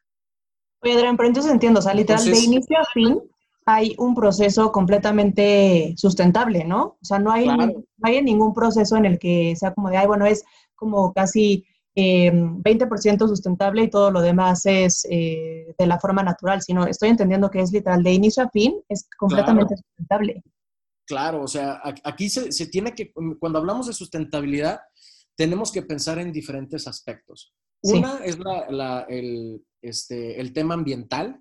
Oye, 0.81 0.95
Adrián, 0.95 1.17
pero 1.17 1.29
entonces 1.29 1.51
entiendo, 1.51 1.81
o 1.81 1.83
sea, 1.83 1.93
literal, 1.93 2.25
de 2.25 2.39
inicio 2.39 2.79
a 2.79 2.85
fin 2.93 3.21
hay 3.67 3.95
un 3.99 4.15
proceso 4.15 4.73
completamente 4.73 5.93
sustentable, 5.99 6.65
¿no? 6.65 6.97
O 7.03 7.05
sea, 7.05 7.19
no 7.19 7.31
hay, 7.31 7.47
no 7.47 7.85
hay 8.03 8.23
ningún 8.23 8.55
proceso 8.55 8.97
en 8.97 9.05
el 9.05 9.19
que 9.19 9.55
sea 9.57 9.75
como 9.75 9.91
de, 9.91 9.99
ay, 9.99 10.07
bueno, 10.07 10.25
es 10.25 10.43
como 10.75 11.13
casi 11.13 11.67
20% 11.99 13.25
eh, 13.25 13.29
sustentable 13.29 13.83
y 13.83 13.91
todo 13.91 14.11
lo 14.11 14.21
demás 14.21 14.65
es 14.67 15.07
eh, 15.11 15.75
de 15.77 15.87
la 15.87 15.99
forma 15.99 16.23
natural, 16.23 16.63
sino 16.63 16.87
estoy 16.87 17.09
entendiendo 17.09 17.51
que 17.51 17.61
es 17.61 17.73
literal, 17.73 18.03
de 18.03 18.13
inicio 18.13 18.45
a 18.45 18.51
fin, 18.51 18.81
es 18.89 19.09
completamente 19.19 19.77
sustentable. 19.77 20.43
Claro, 21.07 21.43
o 21.43 21.49
sea, 21.49 21.81
aquí 22.05 22.29
se, 22.29 22.53
se, 22.53 22.67
tiene 22.67 22.95
que, 22.95 23.13
cuando 23.39 23.59
hablamos 23.59 23.87
de 23.87 23.95
sustentabilidad, 23.95 24.81
tenemos 25.37 25.73
que 25.73 25.83
pensar 25.83 26.19
en 26.19 26.33
diferentes 26.33 26.87
aspectos. 26.87 27.55
Una 27.83 28.19
es 28.25 28.39
la, 28.39 29.07
el, 29.09 29.65
este, 29.81 30.41
el 30.41 30.53
tema 30.53 30.75
ambiental, 30.75 31.39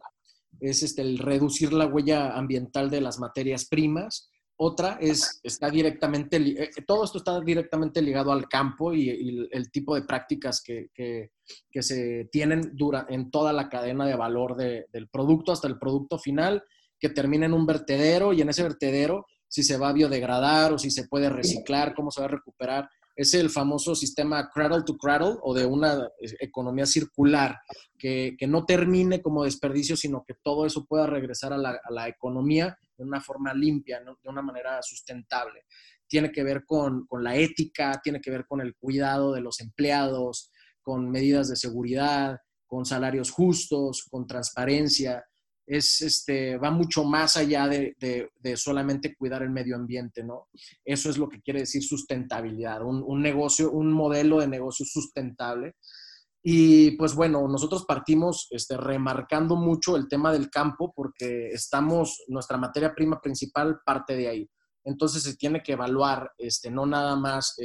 es 0.59 0.83
este, 0.83 1.01
el 1.01 1.17
reducir 1.17 1.73
la 1.73 1.87
huella 1.87 2.35
ambiental 2.37 2.89
de 2.89 3.01
las 3.01 3.19
materias 3.19 3.65
primas. 3.65 4.29
Otra 4.59 4.97
es, 4.99 5.39
está 5.43 5.69
directamente, 5.69 6.37
eh, 6.37 6.71
todo 6.85 7.03
esto 7.03 7.19
está 7.19 7.39
directamente 7.41 8.01
ligado 8.01 8.31
al 8.31 8.47
campo 8.47 8.91
y, 8.91 9.47
el 9.51 9.71
tipo 9.71 9.93
de 9.93 10.01
prácticas 10.01 10.63
que, 10.63 10.89
se 11.79 12.27
tienen 12.31 12.75
en 13.09 13.29
toda 13.29 13.53
la 13.53 13.69
cadena 13.69 14.07
de 14.07 14.15
valor 14.15 14.57
del 14.57 15.07
producto 15.09 15.51
hasta 15.51 15.67
el 15.67 15.77
producto 15.77 16.17
final, 16.17 16.63
que 16.99 17.09
termina 17.09 17.45
en 17.45 17.53
un 17.53 17.67
vertedero 17.67 18.33
y 18.33 18.41
en 18.41 18.49
ese 18.49 18.63
vertedero, 18.63 19.27
si 19.47 19.61
se 19.61 19.77
va 19.77 19.89
a 19.89 19.93
biodegradar 19.93 20.73
o 20.73 20.79
si 20.79 20.89
se 20.89 21.07
puede 21.07 21.29
reciclar, 21.29 21.93
cómo 21.93 22.09
se 22.09 22.21
va 22.21 22.25
a 22.25 22.31
recuperar 22.31 22.89
es 23.17 23.33
el 23.33 23.49
famoso 23.49 23.95
sistema 23.95 24.47
cradle 24.53 24.83
to 24.85 24.95
cradle 24.95 25.37
o 25.41 25.53
de 25.55 25.65
una 25.65 26.05
eh, 26.21 26.35
economía 26.39 26.85
circular, 26.85 27.57
que, 27.97 28.37
no 28.47 28.63
termine 28.63 29.23
como 29.23 29.43
desperdicio, 29.43 29.97
sino 29.97 30.23
que 30.23 30.35
todo 30.43 30.67
eso 30.67 30.85
pueda 30.85 31.07
regresar 31.07 31.51
a 31.51 31.57
la, 31.57 32.07
economía 32.07 32.77
de 32.95 33.03
una 33.03 33.19
forma 33.19 33.55
limpia, 33.55 33.99
de 33.99 34.29
una 34.29 34.43
manera 34.43 34.79
sustentable. 34.83 35.65
Tiene 36.07 36.31
que 36.31 36.43
ver 36.43 36.63
con, 36.63 37.07
con 37.07 37.23
la 37.23 37.35
ética, 37.35 37.99
tiene 38.03 38.21
que 38.21 38.29
ver 38.29 38.45
con 38.45 38.61
el 38.61 38.75
cuidado 38.75 39.33
de 39.33 39.41
los 39.41 39.59
empleados, 39.61 40.51
con 40.83 41.09
medidas 41.09 41.49
de 41.49 41.55
seguridad, 41.55 42.37
con 42.67 42.85
salarios 42.85 43.31
justos, 43.31 44.05
con 44.09 44.27
transparencia 44.27 45.25
es, 45.67 46.01
este, 46.01 46.57
va 46.57 46.71
mucho 46.71 47.03
más 47.03 47.35
allá 47.35 47.67
de, 47.67 48.29
solamente 48.55 49.15
cuidar 49.15 49.43
el 49.43 49.49
medio 49.49 49.75
ambiente, 49.75 50.23
¿no? 50.23 50.47
Eso 50.83 51.09
es 51.09 51.17
lo 51.17 51.27
que 51.27 51.41
quiere 51.41 51.59
decir 51.59 51.83
sustentabilidad, 51.83 52.81
un, 52.83 53.21
negocio, 53.21 53.69
un 53.71 53.91
modelo 53.91 54.39
de 54.39 54.47
negocio 54.47 54.85
sustentable. 54.85 55.75
Y 56.41 56.91
pues 56.91 57.13
bueno, 57.13 57.45
nosotros 57.49 57.83
partimos 57.85 58.47
este, 58.51 58.77
remarcando 58.77 59.57
mucho 59.57 59.97
el 59.97 60.07
tema 60.07 60.31
del 60.31 60.49
campo 60.49 60.93
porque 60.95 61.49
estamos, 61.49 62.23
nuestra 62.29 62.57
materia 62.57 62.95
prima 62.95 63.19
principal 63.19 63.81
parte 63.85 64.15
de 64.15 64.29
ahí. 64.29 64.49
Entonces 64.85 65.23
se 65.23 65.35
tiene 65.35 65.61
que 65.61 65.73
evaluar 65.73 66.31
este, 66.37 66.71
no 66.71 66.85
nada 66.85 67.17
más 67.17 67.55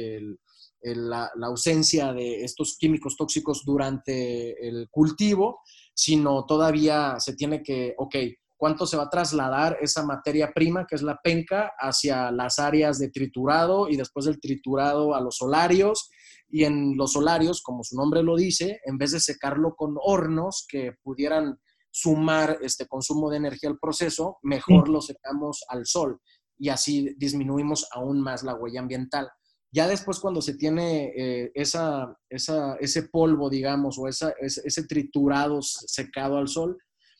la, 0.81 1.31
ausencia 1.43 2.11
de 2.11 2.43
estos 2.43 2.75
químicos 2.77 3.15
tóxicos 3.15 3.63
durante 3.65 4.67
el 4.67 4.89
cultivo, 4.89 5.61
sino 5.93 6.45
todavía 6.45 7.15
se 7.19 7.35
tiene 7.35 7.61
que, 7.61 7.93
ok, 7.97 8.15
¿cuánto 8.57 8.85
se 8.85 8.97
va 8.97 9.03
a 9.03 9.09
trasladar 9.09 9.77
esa 9.81 10.05
materia 10.05 10.51
prima, 10.53 10.85
que 10.87 10.95
es 10.95 11.01
la 11.01 11.19
penca, 11.23 11.71
hacia 11.77 12.31
las 12.31 12.59
áreas 12.59 12.99
de 12.99 13.09
triturado 13.09 13.89
y 13.89 13.97
después 13.97 14.25
del 14.25 14.39
triturado 14.39 15.15
a 15.15 15.21
los 15.21 15.37
solarios? 15.37 16.09
Y 16.49 16.65
en 16.65 16.95
los 16.95 17.13
solarios, 17.13 17.61
como 17.61 17.83
su 17.83 17.95
nombre 17.95 18.23
lo 18.23 18.35
dice, 18.35 18.79
en 18.85 18.97
vez 18.97 19.11
de 19.11 19.19
secarlo 19.19 19.75
con 19.75 19.95
hornos 20.01 20.65
que 20.67 20.93
pudieran 21.03 21.59
sumar 21.91 22.57
este 22.61 22.87
consumo 22.87 23.29
de 23.29 23.37
energía 23.37 23.69
al 23.69 23.79
proceso, 23.79 24.37
mejor 24.41 24.89
lo 24.89 25.01
secamos 25.01 25.63
al 25.67 25.85
sol 25.85 26.19
y 26.57 26.69
así 26.69 27.13
disminuimos 27.17 27.87
aún 27.91 28.21
más 28.21 28.43
la 28.43 28.55
huella 28.55 28.79
ambiental. 28.79 29.29
Ya 29.73 29.87
después 29.87 30.19
cuando 30.19 30.39
se 30.39 30.53
tiene 30.53 31.11
eh, 31.17 31.51
esa, 31.55 32.15
ese 32.29 33.03
polvo, 33.11 33.49
digamos, 33.49 33.97
o 33.97 34.07
esa, 34.07 34.31
ese, 34.39 34.83
triturado 34.83 35.63
secado 35.63 36.37
al 36.37 36.47
sol, 36.47 36.77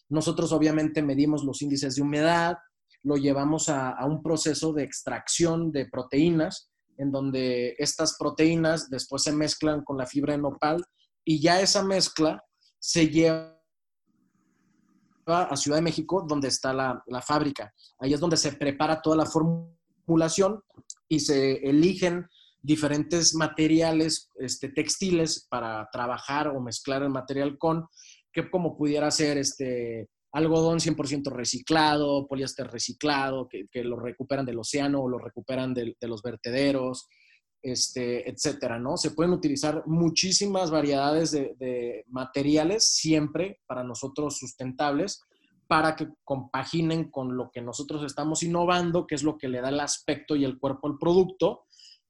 nosotros 0.07 0.51
obviamente 0.51 1.01
medimos 1.01 1.43
los 1.43 1.63
índices 1.63 1.95
de 1.95 2.03
humedad, 2.03 2.57
lo 3.01 3.17
llevamos 3.17 3.69
a, 3.69 3.97
un 4.05 4.21
proceso 4.21 4.71
de 4.71 4.83
extracción 4.83 5.71
de 5.71 5.87
proteínas, 5.87 6.69
en 6.99 7.11
donde 7.11 7.73
estas 7.79 8.17
proteínas 8.19 8.87
después 8.87 9.23
se 9.23 9.31
mezclan 9.31 9.83
con 9.83 9.97
la 9.97 10.05
fibra 10.05 10.33
de 10.33 10.43
nopal 10.43 10.85
y 11.25 11.41
ya 11.41 11.59
esa 11.59 11.81
mezcla 11.81 12.39
se 12.77 13.09
lleva 13.09 13.59
a 15.25 15.57
Ciudad 15.57 15.77
de 15.77 15.83
México, 15.83 16.23
donde 16.27 16.49
está 16.49 16.71
la, 16.71 17.03
la, 17.07 17.21
fábrica. 17.23 17.73
Ahí 17.97 18.13
es 18.13 18.19
donde 18.19 18.37
se 18.37 18.53
prepara 18.53 19.01
toda 19.01 19.15
la 19.15 19.25
formulación 19.25 20.61
y 21.07 21.19
se 21.19 21.53
eligen 21.67 22.27
diferentes 22.63 23.35
materiales 23.35 24.31
este, 24.35 24.69
textiles 24.69 25.45
para 25.49 25.87
trabajar 25.91 26.47
o 26.47 26.61
mezclar 26.61 27.03
el 27.03 27.09
material 27.09 27.57
con, 27.57 27.85
que 28.31 28.49
como 28.49 28.77
pudiera 28.77 29.11
ser 29.11 29.37
este, 29.37 30.07
algodón 30.31 30.79
100% 30.79 31.29
reciclado, 31.31 32.25
poliéster 32.25 32.67
reciclado, 32.67 33.49
que, 33.49 33.83
lo 33.83 33.99
recuperan 33.99 34.45
del 34.45 34.59
océano 34.59 35.01
o 35.01 35.09
lo 35.09 35.19
recuperan 35.19 35.73
de, 35.73 35.95
los 36.01 36.21
vertederos, 36.21 37.07
este, 37.61 38.29
etcétera, 38.29 38.79
¿no? 38.79 38.95
Se 38.95 39.11
pueden 39.11 39.33
utilizar 39.33 39.83
muchísimas 39.85 40.71
variedades 40.71 41.31
de, 41.31 41.55
de, 41.59 42.05
materiales 42.07 42.87
siempre 42.87 43.59
para 43.65 43.83
nosotros 43.83 44.37
sustentables 44.37 45.21
para 45.67 45.95
que 45.95 46.07
compaginen 46.23 47.09
con 47.09 47.35
lo 47.35 47.49
que 47.51 47.61
nosotros 47.61 48.03
estamos 48.03 48.43
innovando, 48.43 49.07
que 49.07 49.15
es 49.15 49.23
lo 49.23 49.37
que 49.37 49.47
le 49.47 49.61
da 49.61 49.69
el 49.69 49.79
aspecto 49.79 50.35
y 50.35 50.45
el 50.45 50.59
cuerpo 50.59 50.87
al 50.87 50.97
producto, 50.97 51.65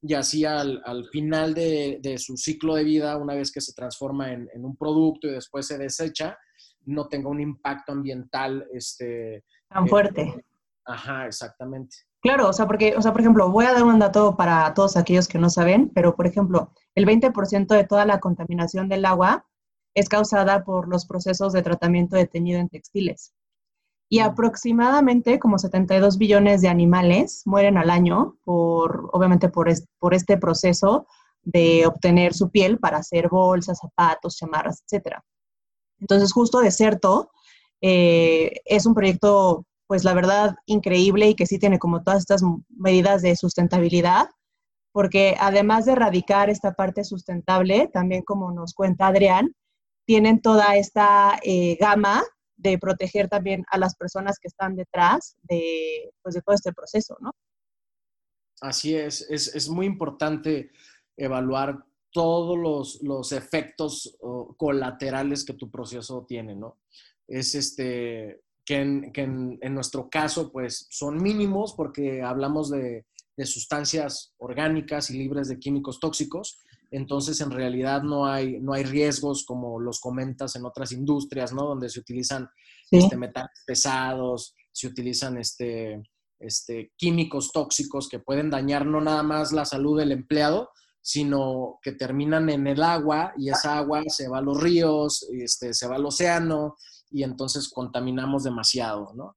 y 0.06 0.12
así 0.12 0.44
al, 0.44 0.82
final 1.10 1.54
de, 1.54 2.16
su 2.18 2.36
ciclo 2.36 2.74
de 2.74 2.84
vida, 2.84 3.16
una 3.16 3.34
vez 3.34 3.50
que 3.50 3.62
se 3.62 3.72
transforma 3.72 4.30
en, 4.32 4.48
un 4.62 4.76
producto 4.76 5.26
y 5.26 5.32
después 5.32 5.66
se 5.66 5.78
desecha, 5.78 6.36
no 6.84 7.08
tenga 7.08 7.30
un 7.30 7.40
impacto 7.40 7.92
ambiental 7.92 8.66
este, 8.74 9.44
tan 9.66 9.88
fuerte. 9.88 10.44
ajá, 10.84 11.26
exactamente. 11.26 11.96
Claro, 12.20 12.50
o 12.50 12.52
sea, 12.52 12.66
porque, 12.66 12.94
o 12.96 13.00
sea, 13.00 13.12
por 13.12 13.22
ejemplo, 13.22 13.50
voy 13.50 13.64
a 13.64 13.72
dar 13.72 13.82
un 13.82 13.98
dato 13.98 14.36
para 14.36 14.74
todos 14.74 14.98
aquellos 14.98 15.26
que 15.26 15.38
no 15.38 15.48
saben, 15.48 15.90
pero 15.94 16.14
por 16.14 16.26
ejemplo, 16.26 16.70
el 16.94 17.06
20% 17.06 17.66
de 17.68 17.84
toda 17.84 18.04
la 18.04 18.20
contaminación 18.20 18.90
del 18.90 19.06
agua 19.06 19.46
es 19.94 20.10
causada 20.10 20.64
por 20.64 20.86
los 20.86 21.06
procesos 21.06 21.54
de 21.54 21.62
tratamiento 21.62 22.16
de 22.16 22.26
teñido 22.26 22.60
en 22.60 22.68
textiles 22.68 23.32
y 24.14 24.20
aproximadamente 24.20 25.40
como 25.40 25.58
72 25.58 26.18
billones 26.18 26.62
de 26.62 26.68
animales 26.68 27.42
mueren 27.46 27.76
al 27.76 27.90
año 27.90 28.36
por, 28.44 29.10
obviamente 29.12 29.48
por, 29.48 29.68
por 29.98 30.14
este 30.14 30.38
proceso 30.38 31.08
de 31.42 31.84
obtener 31.84 32.32
su 32.32 32.48
piel 32.48 32.78
para 32.78 32.98
hacer 32.98 33.28
bolsas, 33.28 33.80
zapatos, 33.80 34.36
chamarras, 34.36 34.84
etc. 34.88 35.16
Entonces, 35.98 36.32
justo 36.32 36.60
Deserto 36.60 37.32
eh, 37.80 38.60
es 38.66 38.86
un 38.86 38.94
proyecto, 38.94 39.66
pues 39.88 40.04
la 40.04 40.14
verdad, 40.14 40.54
increíble 40.66 41.30
y 41.30 41.34
que 41.34 41.46
sí 41.46 41.58
tiene 41.58 41.80
como 41.80 42.04
todas 42.04 42.20
estas 42.20 42.42
medidas 42.68 43.20
de 43.20 43.34
sustentabilidad, 43.34 44.28
porque 44.92 45.34
además 45.40 45.86
de 45.86 45.92
erradicar 45.94 46.50
esta 46.50 46.74
parte 46.74 47.02
sustentable, 47.02 47.90
también 47.92 48.22
como 48.22 48.52
nos 48.52 48.74
cuenta 48.74 49.08
Adrián, 49.08 49.56
tienen 50.06 50.40
toda 50.40 50.76
esta 50.76 51.40
eh, 51.42 51.76
gama 51.80 52.22
de 52.56 52.78
proteger 52.78 53.28
también 53.28 53.64
a 53.70 53.78
las 53.78 53.96
personas 53.96 54.38
que 54.38 54.48
están 54.48 54.76
detrás 54.76 55.36
de, 55.42 56.12
pues, 56.22 56.34
de 56.34 56.42
todo 56.42 56.54
este 56.54 56.72
proceso, 56.72 57.16
¿no? 57.20 57.32
Así 58.60 58.94
es, 58.94 59.20
es, 59.28 59.68
muy 59.68 59.84
importante 59.84 60.70
evaluar 61.16 61.84
todos 62.10 62.56
los, 62.56 63.02
los 63.02 63.32
efectos 63.32 64.16
colaterales 64.56 65.44
que 65.44 65.54
tu 65.54 65.70
proceso 65.70 66.24
tiene, 66.26 66.54
¿no? 66.54 66.78
Es 67.26 67.54
este, 67.54 68.42
que, 68.64 68.76
en, 68.76 69.12
que 69.12 69.22
en, 69.22 69.74
nuestro 69.74 70.08
caso, 70.08 70.52
pues, 70.52 70.86
son 70.90 71.20
mínimos 71.20 71.74
porque 71.74 72.22
hablamos 72.22 72.70
de, 72.70 73.04
de 73.36 73.46
sustancias 73.46 74.32
orgánicas 74.38 75.10
y 75.10 75.18
libres 75.18 75.48
de 75.48 75.58
químicos 75.58 75.98
tóxicos, 75.98 76.60
entonces 76.96 77.40
en 77.40 77.50
realidad 77.50 78.02
no 78.02 78.26
hay, 78.26 78.60
no 78.60 78.72
hay 78.72 78.84
riesgos 78.84 79.44
como 79.44 79.80
los 79.80 80.00
comentas 80.00 80.54
en 80.56 80.64
otras 80.64 80.92
industrias, 80.92 81.52
¿no? 81.52 81.66
Donde 81.66 81.88
se 81.88 82.00
utilizan 82.00 82.48
este, 82.90 83.16
metales 83.16 83.62
pesados, 83.66 84.54
se 84.72 84.86
utilizan 84.86 85.38
este, 85.38 86.02
este, 86.38 86.92
químicos 86.96 87.50
tóxicos 87.52 88.08
que 88.08 88.18
pueden 88.18 88.50
dañar 88.50 88.86
no 88.86 89.00
nada 89.00 89.22
más 89.22 89.52
la 89.52 89.64
salud 89.64 89.98
del 89.98 90.12
empleado, 90.12 90.70
sino 91.00 91.78
que 91.82 91.92
terminan 91.92 92.48
en 92.48 92.66
el 92.66 92.82
agua 92.82 93.32
y 93.36 93.50
esa 93.50 93.78
agua 93.78 94.02
se 94.06 94.28
va 94.28 94.38
a 94.38 94.42
los 94.42 94.60
ríos, 94.60 95.26
este, 95.32 95.74
se 95.74 95.86
va 95.86 95.96
al 95.96 96.06
océano 96.06 96.76
y 97.10 97.22
entonces 97.22 97.68
contaminamos 97.68 98.44
demasiado, 98.44 99.12
¿no? 99.14 99.36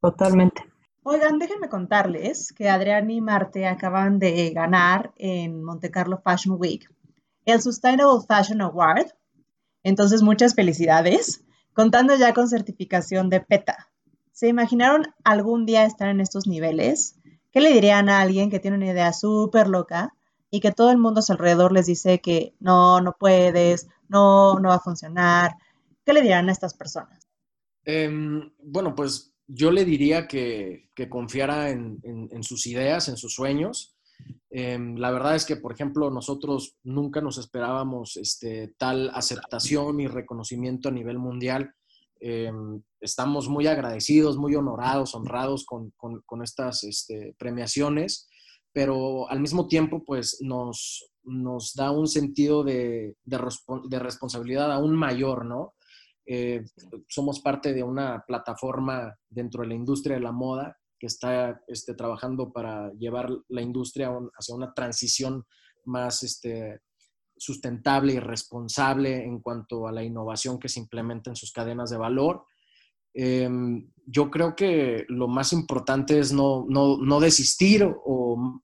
Totalmente. 0.00 0.73
Oigan, 1.06 1.38
déjenme 1.38 1.68
contarles 1.68 2.52
que 2.52 2.70
Adrián 2.70 3.10
y 3.10 3.20
Marte 3.20 3.66
acaban 3.66 4.18
de 4.18 4.50
ganar 4.50 5.12
en 5.16 5.62
Monte 5.62 5.90
Carlo 5.90 6.18
Fashion 6.24 6.56
Week 6.58 6.88
el 7.44 7.60
Sustainable 7.60 8.24
Fashion 8.26 8.60
Award. 8.62 9.08
Entonces, 9.82 10.22
muchas 10.22 10.54
felicidades. 10.54 11.44
Contando 11.74 12.16
ya 12.16 12.32
con 12.32 12.48
certificación 12.48 13.28
de 13.28 13.40
PETA. 13.40 13.90
¿Se 14.32 14.48
imaginaron 14.48 15.06
algún 15.24 15.66
día 15.66 15.84
estar 15.84 16.08
en 16.08 16.20
estos 16.20 16.46
niveles? 16.46 17.16
¿Qué 17.52 17.60
le 17.60 17.72
dirían 17.72 18.08
a 18.08 18.20
alguien 18.20 18.50
que 18.50 18.60
tiene 18.60 18.76
una 18.76 18.90
idea 18.90 19.12
súper 19.12 19.68
loca 19.68 20.14
y 20.50 20.60
que 20.60 20.72
todo 20.72 20.90
el 20.90 20.98
mundo 20.98 21.20
a 21.20 21.22
su 21.22 21.32
alrededor 21.32 21.72
les 21.72 21.86
dice 21.86 22.20
que 22.20 22.54
no, 22.60 23.00
no 23.00 23.16
puedes, 23.18 23.88
no, 24.08 24.58
no 24.58 24.68
va 24.70 24.76
a 24.76 24.80
funcionar? 24.80 25.56
¿Qué 26.04 26.12
le 26.12 26.22
dirían 26.22 26.48
a 26.48 26.52
estas 26.52 26.74
personas? 26.74 27.28
Em, 27.84 28.52
bueno, 28.62 28.94
pues 28.94 29.33
yo 29.46 29.70
le 29.70 29.84
diría 29.84 30.26
que, 30.26 30.90
confiara 31.08 31.70
en, 31.70 32.42
sus 32.42 32.66
ideas, 32.66 33.08
en 33.08 33.16
sus 33.16 33.34
sueños. 33.34 33.96
Em, 34.50 34.96
la 34.96 35.10
verdad 35.10 35.34
es 35.34 35.44
que, 35.44 35.56
por 35.56 35.72
ejemplo, 35.72 36.10
nosotros 36.10 36.76
nunca 36.82 37.20
nos 37.20 37.38
esperábamos 37.38 38.16
este, 38.16 38.74
tal 38.78 39.10
aceptación 39.12 40.00
y 40.00 40.06
reconocimiento 40.06 40.88
a 40.88 40.92
nivel 40.92 41.18
mundial. 41.18 41.74
Em, 42.20 42.80
estamos 43.00 43.48
muy 43.48 43.66
agradecidos, 43.66 44.38
muy 44.38 44.54
honorados, 44.54 45.14
honrados 45.14 45.66
con, 45.66 45.92
estas 46.42 46.84
este, 46.84 47.34
premiaciones, 47.38 48.28
pero 48.72 49.28
al 49.28 49.40
mismo 49.40 49.66
tiempo, 49.68 50.02
pues 50.04 50.38
nos, 50.40 51.10
da 51.74 51.90
un 51.90 52.08
sentido 52.08 52.64
de, 52.64 53.16
de 53.24 53.98
responsabilidad 53.98 54.72
aún 54.72 54.94
mayor, 54.94 55.44
¿no? 55.44 55.74
Eh, 56.26 56.64
somos 57.08 57.40
parte 57.40 57.72
de 57.74 57.82
una 57.82 58.24
plataforma 58.26 59.14
dentro 59.28 59.62
de 59.62 59.68
la 59.68 59.74
industria 59.74 60.16
de 60.16 60.22
la 60.22 60.32
moda 60.32 60.78
que 60.98 61.06
está 61.06 61.60
este, 61.66 61.94
trabajando 61.94 62.50
para 62.52 62.90
llevar 62.94 63.28
la 63.48 63.60
industria 63.60 64.10
hacia 64.38 64.54
una 64.54 64.72
transición 64.72 65.44
más 65.84 66.22
este, 66.22 66.80
sustentable 67.36 68.14
y 68.14 68.20
responsable 68.20 69.22
en 69.22 69.40
cuanto 69.40 69.86
a 69.86 69.92
la 69.92 70.02
innovación 70.02 70.58
que 70.58 70.68
se 70.68 70.80
implementa 70.80 71.30
en 71.30 71.36
sus 71.36 71.52
cadenas 71.52 71.90
de 71.90 71.98
valor. 71.98 72.46
Em, 73.12 73.90
yo 74.06 74.30
creo 74.30 74.56
que 74.56 75.04
lo 75.08 75.28
más 75.28 75.52
importante 75.52 76.18
es 76.18 76.32
no, 76.32 76.64
no, 76.68 77.20
desistir 77.20 77.84
o 77.84 78.62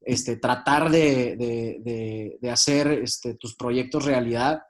este, 0.00 0.36
tratar 0.36 0.90
de, 0.90 1.36
de, 1.36 2.38
de 2.40 2.50
hacer 2.50 2.88
este, 2.88 3.34
tus 3.34 3.54
proyectos 3.54 4.04
realidad 4.04 4.62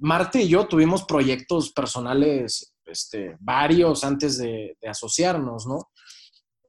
Marte 0.00 0.42
y 0.42 0.48
yo 0.48 0.66
tuvimos 0.66 1.04
proyectos 1.04 1.72
personales, 1.72 2.74
este, 2.84 3.36
varios 3.40 4.04
antes 4.04 4.38
de, 4.38 4.76
asociarnos, 4.86 5.66
¿no? 5.66 5.90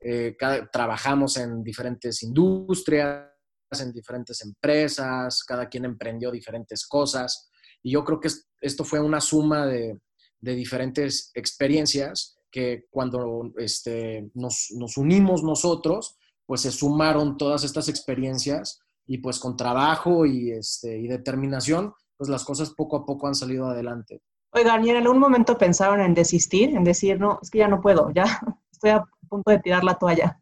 Eh, 0.02 0.36
trabajamos 0.72 1.38
en 1.38 1.64
diferentes 1.64 2.22
industrias, 2.22 3.28
en 3.72 3.92
diferentes 3.92 4.42
empresas, 4.44 5.44
cada 5.44 5.68
quien 5.68 5.86
emprendió 5.86 6.32
diferentes 6.32 6.86
cosas. 6.86 7.50
Y 7.82 7.92
yo 7.92 8.04
creo 8.04 8.20
que 8.20 8.30
esto 8.62 8.84
fue 8.84 9.00
una 9.00 9.22
suma 9.22 9.66
de, 9.66 10.00
diferentes 10.40 11.32
experiencias 11.34 12.38
que 12.52 12.86
cuando 12.92 13.52
este, 13.58 14.30
nos, 14.36 14.68
nos, 14.78 14.96
unimos 14.96 15.42
nosotros, 15.42 16.18
pues 16.46 16.62
se 16.62 16.72
sumaron 16.72 17.36
todas 17.36 17.64
estas 17.64 17.90
experiencias 17.90 18.80
y 19.08 19.18
pues 19.18 19.40
con 19.40 19.58
trabajo 19.58 20.26
y, 20.28 20.52
este, 20.52 21.00
y 21.00 21.08
determinación, 21.08 21.94
pues 22.18 22.30
las 22.30 22.44
cosas 22.44 22.74
poco 22.74 22.98
a 22.98 23.06
poco 23.06 23.28
han 23.28 23.36
salido 23.36 23.68
adelante. 23.68 24.22
Oigan, 24.52 24.86
¿y 24.86 24.90
en 24.90 24.98
algún 24.98 25.20
momento 25.20 25.58
pensaron 25.58 26.00
en 26.00 26.14
desistir, 26.14 26.70
en 26.70 26.84
decir, 26.84 27.20
no, 27.20 27.40
es 27.42 27.50
que 27.50 27.60
ya 27.60 27.68
no 27.68 27.82
puedo, 27.82 28.12
ya 28.14 28.24
estoy 28.72 28.92
a 28.92 29.04
punto 29.28 29.52
de 29.52 29.60
tirar 29.60 29.84
la 29.84 29.96
toalla? 29.96 30.40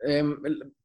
Em, 0.00 0.36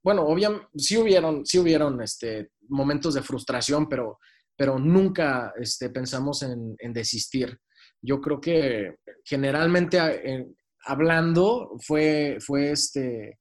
bueno, 0.01 0.23
obviamente, 0.23 0.65
sí 0.77 0.97
hubieron, 0.97 1.45
sí 1.45 1.59
hubieron 1.59 2.01
este, 2.01 2.51
momentos 2.69 3.13
de 3.13 3.21
frustración, 3.21 3.87
pero, 3.87 4.19
pero 4.55 4.79
nunca 4.79 5.53
este, 5.59 5.89
pensamos 5.89 6.41
en, 6.43 6.75
desistir. 6.93 7.59
Yo 8.01 8.21
creo 8.21 8.39
que 8.39 8.95
generalmente 9.23 9.97
eh, 9.99 10.47
hablando 10.85 11.77
fue, 11.85 12.37
fue 12.39 12.71
este, 12.71 13.39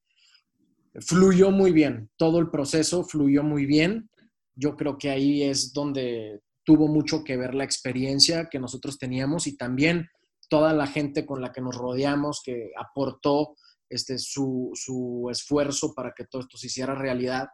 fluyó 1.01 1.51
muy 1.51 1.73
bien, 1.73 2.11
todo 2.16 2.38
el 2.38 2.51
proceso 2.51 3.05
fluyó 3.05 3.42
muy 3.42 3.66
bien. 3.66 4.11
Yo 4.55 4.77
creo 4.77 4.99
que 4.99 5.11
ahí 5.11 5.42
es 5.42 5.73
donde 5.73 6.40
tuvo 6.64 6.88
mucho 6.88 7.25
que 7.25 7.37
ver 7.37 7.55
la 7.55 7.64
experiencia 7.64 8.48
que 8.51 8.59
nosotros 8.59 8.98
teníamos 8.98 9.46
y 9.46 9.57
también 9.57 10.09
toda 10.48 10.72
la 10.72 10.87
gente 10.87 11.25
con 11.25 11.40
la 11.40 11.53
que 11.53 11.61
nos 11.61 11.77
rodeamos 11.77 12.42
que 12.44 12.72
aportó 12.77 13.57
este, 13.88 14.18
su, 14.18 15.29
esfuerzo 15.31 15.94
para 15.94 16.12
que 16.12 16.25
todo 16.25 16.42
esto 16.42 16.57
se 16.57 16.66
hiciera 16.66 16.94
realidad. 16.94 17.48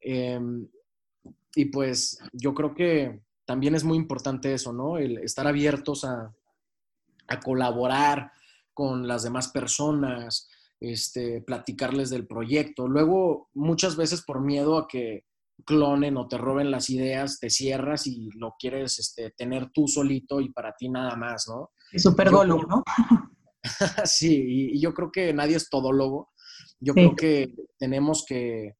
Em, 0.00 0.68
y 1.54 1.66
pues 1.66 2.18
yo 2.32 2.54
creo 2.54 2.74
que 2.74 3.20
también 3.44 3.74
es 3.74 3.84
muy 3.84 3.96
importante 3.96 4.52
eso, 4.52 4.72
¿no? 4.72 4.98
El 4.98 5.18
estar 5.18 5.46
abiertos 5.46 6.04
a, 6.04 6.32
a 7.28 7.40
colaborar 7.40 8.32
con 8.74 9.08
las 9.08 9.22
demás 9.22 9.48
personas, 9.48 10.48
este, 10.80 11.40
platicarles 11.40 12.10
del 12.10 12.26
proyecto. 12.26 12.86
Luego, 12.86 13.48
muchas 13.54 13.96
veces 13.96 14.22
por 14.22 14.40
miedo 14.40 14.76
a 14.76 14.86
que 14.86 15.24
clonen 15.64 16.16
o 16.16 16.28
te 16.28 16.38
roben 16.38 16.70
las 16.70 16.90
ideas, 16.90 17.38
te 17.38 17.50
cierras 17.50 18.06
y 18.06 18.30
lo 18.34 18.54
quieres 18.58 18.98
este, 18.98 19.30
tener 19.30 19.70
tú 19.70 19.88
solito 19.88 20.40
y 20.40 20.50
para 20.50 20.74
ti 20.76 20.88
nada 20.88 21.16
más, 21.16 21.46
¿no? 21.48 21.70
Y 21.92 21.98
super 21.98 22.30
Gollum, 22.30 22.66
¿no? 22.68 22.82
sí, 24.04 24.44
y, 24.46 24.80
yo 24.80 24.92
creo 24.92 25.10
que 25.10 25.32
nadie 25.32 25.56
es 25.56 25.68
todólogo. 25.68 26.30
Yo 26.78 26.94
creo 26.94 27.16
que 27.16 27.54
tenemos 27.78 28.24
que, 28.26 28.74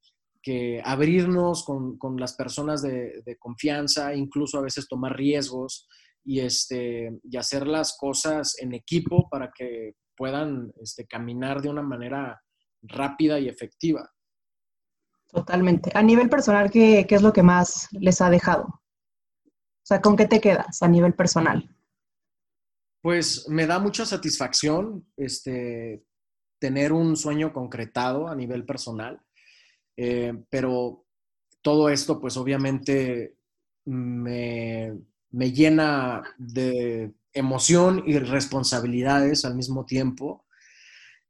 abrirnos 0.83 1.65
con, 1.65 2.17
las 2.17 2.35
personas 2.35 2.81
de, 2.81 3.37
confianza, 3.39 4.15
incluso 4.15 4.57
a 4.59 4.61
veces 4.61 4.87
tomar 4.87 5.15
riesgos 5.15 5.87
y, 6.23 6.39
este, 6.39 7.19
y 7.23 7.37
hacer 7.37 7.67
las 7.67 7.97
cosas 7.97 8.55
en 8.59 8.73
equipo 8.73 9.27
para 9.29 9.51
que 9.53 9.95
puedan 10.15 10.71
este, 10.81 11.05
caminar 11.05 11.61
de 11.61 11.69
una 11.69 11.81
manera 11.81 12.41
rápida 12.81 13.39
y 13.39 13.49
efectiva. 13.49 14.09
Totalmente. 15.37 15.91
A 15.93 16.01
nivel 16.01 16.29
personal, 16.29 16.71
¿qué, 16.71 17.05
es 17.07 17.21
lo 17.21 17.31
que 17.31 17.43
más 17.43 17.89
les 17.91 18.21
ha 18.21 18.31
dejado? 18.31 18.63
O 18.63 19.83
sea, 19.83 20.01
¿con 20.01 20.17
qué 20.17 20.25
te 20.25 20.41
quedas 20.41 20.81
a 20.81 20.87
nivel 20.87 21.13
personal? 21.13 21.69
Pues 23.03 23.47
me 23.47 23.67
da 23.67 23.77
mucha 23.77 24.03
satisfacción 24.07 25.05
este, 25.15 26.03
tener 26.57 26.91
un 26.91 27.15
sueño 27.15 27.53
concretado 27.53 28.27
a 28.27 28.35
nivel 28.35 28.65
personal, 28.65 29.21
eh, 29.95 30.33
pero 30.49 31.05
todo 31.61 31.89
esto 31.89 32.19
pues 32.19 32.35
obviamente 32.35 33.37
me, 33.85 34.97
me, 35.29 35.51
llena 35.51 36.23
de 36.39 37.13
emoción 37.31 38.01
y 38.07 38.17
responsabilidades 38.17 39.45
al 39.45 39.53
mismo 39.53 39.85
tiempo 39.85 40.46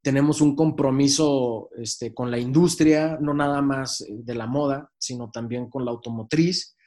tenemos 0.07 0.39
un 0.39 0.55
compromiso 0.55 1.69
este, 1.75 2.13
con 2.13 2.31
la 2.31 2.39
industria, 2.39 3.17
no 3.19 3.33
nada 3.33 3.61
más 3.61 4.05
de 4.07 4.35
la 4.35 4.47
moda, 4.47 4.89
sino 4.97 5.29
también 5.31 5.69
con 5.69 5.83
la 5.83 5.91
automotriz, 5.91 6.77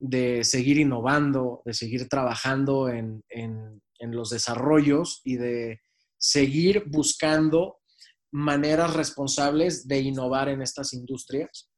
de 0.00 0.42
seguir 0.42 0.78
innovando, 0.78 1.62
de 1.64 1.72
seguir 1.72 2.08
trabajando 2.08 2.88
en, 2.88 3.22
los 4.00 4.30
desarrollos 4.30 5.20
y 5.22 5.36
de 5.36 5.82
seguir 6.18 6.82
buscando 6.88 7.76
maneras 8.32 8.92
responsables 8.92 9.86
de 9.86 10.00
innovar 10.00 10.48
en 10.48 10.60
estas 10.60 10.94
industrias. 10.94 11.70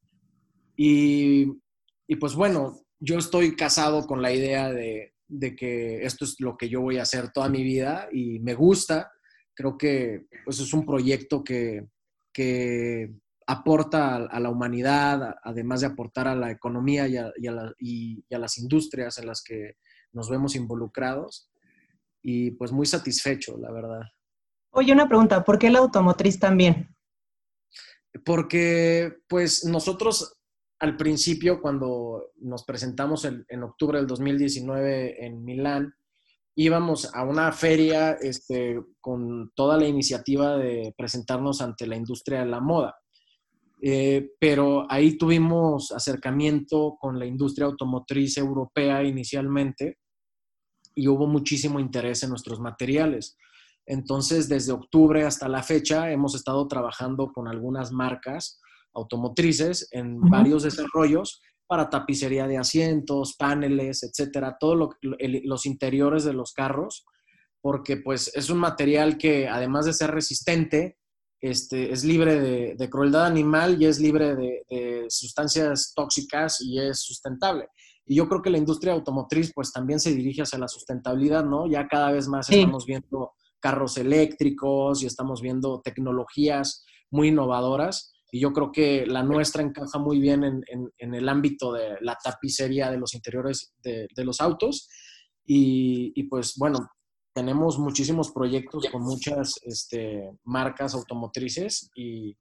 Y, 0.79 1.45
pues 2.19 2.35
bueno, 2.35 2.81
yo 3.01 3.19
estoy 3.19 3.55
casado 3.55 4.07
con 4.07 4.23
la 4.23 4.33
idea 4.33 4.73
de, 4.73 5.13
de, 5.29 5.55
que 5.55 6.07
esto 6.07 6.25
es 6.25 6.37
lo 6.39 6.57
que 6.57 6.71
yo 6.71 6.81
voy 6.81 6.97
a 6.97 7.03
hacer 7.03 7.33
toda 7.33 7.51
mi 7.51 7.63
vida 7.63 8.09
y 8.11 8.39
me 8.39 8.55
gusta. 8.55 9.13
Creo 9.57 9.77
que 9.77 10.27
pues, 10.45 10.61
es 10.61 10.73
un 10.73 10.87
proyecto 10.87 11.42
que, 11.42 11.88
que 12.33 13.12
aporta 13.47 14.16
a, 14.16 14.40
la 14.40 14.51
humanidad, 14.51 15.37
además 15.42 15.81
de 15.81 15.87
aportar 15.87 16.29
a 16.29 16.37
la 16.37 16.51
economía 16.51 17.09
y 17.09 17.16
a, 17.16 18.38
las 18.38 18.59
industrias 18.59 19.19
en 19.19 19.27
las 19.27 19.42
que 19.42 19.77
nos 20.12 20.31
vemos 20.31 20.55
involucrados. 20.55 21.51
Y 22.23 22.53
pues 22.53 22.73
muy 22.73 22.87
satisfecho, 22.87 23.57
la 23.57 23.73
verdad. 23.73 24.03
Oye, 24.71 24.92
una 24.92 25.09
pregunta, 25.09 25.45
¿por 25.45 25.59
qué 25.59 25.71
la 25.71 25.79
automotriz 25.79 26.38
también? 26.38 26.95
Porque 28.25 29.19
pues 29.29 29.64
nosotros 29.64 30.37
al 30.79 30.97
principio, 30.97 31.61
cuando 31.62 32.33
nos 32.37 32.64
presentamos 32.64 33.25
en, 33.25 33.62
octubre 33.62 33.99
del 33.99 34.07
2019 34.07 35.25
en 35.25 35.45
Milán, 35.45 35.95
íbamos 36.57 37.14
a 37.14 37.23
una 37.23 37.53
feria 37.53 38.12
este, 38.12 38.83
con 39.01 39.53
toda 39.55 39.77
la 39.77 39.87
iniciativa 39.87 40.57
de 40.57 40.95
presentarnos 40.97 41.61
ante 41.61 41.87
la 41.87 41.97
industria 41.97 42.40
de 42.40 42.47
la 42.47 42.61
moda. 42.61 42.97
Eh, 43.83 44.31
pero 44.40 44.90
ahí 44.90 45.19
tuvimos 45.19 45.92
acercamiento 45.92 46.97
con 46.99 47.19
la 47.19 47.27
industria 47.27 47.66
automotriz 47.66 48.38
europea 48.38 49.03
inicialmente 49.05 49.99
y 50.95 51.09
hubo 51.09 51.27
muchísimo 51.27 51.79
interés 51.79 52.23
en 52.23 52.31
nuestros 52.31 52.59
materiales. 52.59 53.37
Entonces, 53.85 54.49
desde 54.49 54.73
octubre 54.73 55.25
hasta 55.25 55.49
la 55.49 55.62
fecha, 55.62 56.11
hemos 56.11 56.35
estado 56.35 56.66
trabajando 56.66 57.31
con 57.33 57.49
algunas 57.49 57.92
marcas 57.92 58.61
automotrices 58.95 59.88
en 59.92 60.19
varios 60.21 60.62
desarrollos 60.62 61.42
para 61.67 61.91
tapicería 61.91 62.47
de 62.47 62.59
asientos, 62.59 63.37
paneles, 63.37 64.03
etcétera, 64.03 64.57
todos 64.59 64.97
los 65.01 65.67
interiores 65.67 66.25
de 66.25 66.33
los 66.33 66.53
carros, 66.53 67.05
porque 67.61 67.97
pues 67.97 68.31
es 68.35 68.51
un 68.51 68.59
material 68.59 69.19
que 69.19 69.49
además 69.49 69.87
de 69.87 69.93
ser 69.93 70.13
resistente, 70.13 70.99
este, 71.41 71.93
es 71.93 72.05
libre 72.05 72.75
de, 72.75 72.91
crueldad 72.91 73.27
animal 73.27 73.81
y 73.81 73.87
es 73.87 74.01
libre 74.01 74.35
de, 74.35 75.07
sustancias 75.09 75.93
tóxicas 75.95 76.61
y 76.61 76.81
es 76.81 77.01
sustentable. 77.01 77.69
Y 78.07 78.17
yo 78.17 78.29
creo 78.29 78.41
que 78.41 78.51
la 78.51 78.59
industria 78.59 78.93
automotriz 78.93 79.53
pues 79.55 79.73
también 79.73 80.01
se 80.01 80.15
dirige 80.15 80.43
hacia 80.43 80.59
la 80.59 80.69
sustentabilidad, 80.69 81.45
¿no? 81.45 81.67
Ya 81.69 81.89
cada 81.89 82.13
vez 82.13 82.29
más 82.29 82.49
estamos 82.49 82.87
viendo 82.87 83.33
carros 83.61 83.97
eléctricos 83.99 85.03
y 85.03 85.07
estamos 85.07 85.41
viendo 85.43 85.81
tecnologías 85.81 86.85
muy 87.11 87.29
innovadoras. 87.29 88.16
Y 88.37 88.40
yo 88.40 88.53
creo 88.53 88.70
que 88.70 89.07
la 89.07 89.22
nuestra 89.22 89.62
encaja 89.62 89.99
muy 89.99 90.20
bien 90.20 90.44
en, 90.44 91.14
el 91.14 91.27
ámbito 91.27 91.72
de 91.72 91.96
la 92.03 92.18
tapicería 92.22 92.90
de 92.90 92.99
los 92.99 93.14
interiores 93.14 93.72
de, 93.83 94.09
los 94.18 94.42
autos. 94.42 94.90
Y, 95.46 96.12
y, 96.14 96.25
pues 96.25 96.53
bueno, 96.59 96.87
tenemos 97.33 97.79
muchísimos 97.79 98.33
proyectos 98.33 98.85
con 98.92 99.03
muchas 99.03 99.55
este, 99.62 100.31
marcas 100.44 100.92
automotrices 100.92 101.88
y, 101.96 102.37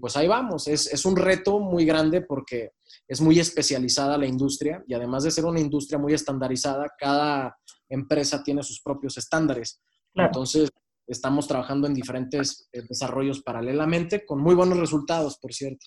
pues 0.00 0.16
ahí 0.16 0.26
vamos. 0.26 0.66
Es, 0.66 1.04
un 1.04 1.14
reto 1.14 1.60
muy 1.60 1.84
grande 1.84 2.22
porque 2.22 2.72
es 3.06 3.20
muy 3.20 3.38
especializada 3.38 4.18
la 4.18 4.26
industria 4.26 4.82
y 4.88 4.94
además 4.94 5.22
de 5.22 5.30
ser 5.30 5.44
una 5.44 5.60
industria 5.60 6.00
muy 6.00 6.14
estandarizada, 6.14 6.90
cada 6.98 7.56
empresa 7.88 8.42
tiene 8.42 8.64
sus 8.64 8.82
propios 8.82 9.16
estándares. 9.18 9.80
Entonces, 10.14 10.68
estamos 11.08 11.48
trabajando 11.48 11.86
en 11.86 11.94
diferentes 11.94 12.68
eh, 12.72 12.82
desarrollos 12.88 13.42
paralelamente 13.42 14.24
con 14.24 14.40
muy 14.40 14.54
buenos 14.54 14.78
resultados, 14.78 15.38
por 15.38 15.52
cierto. 15.52 15.86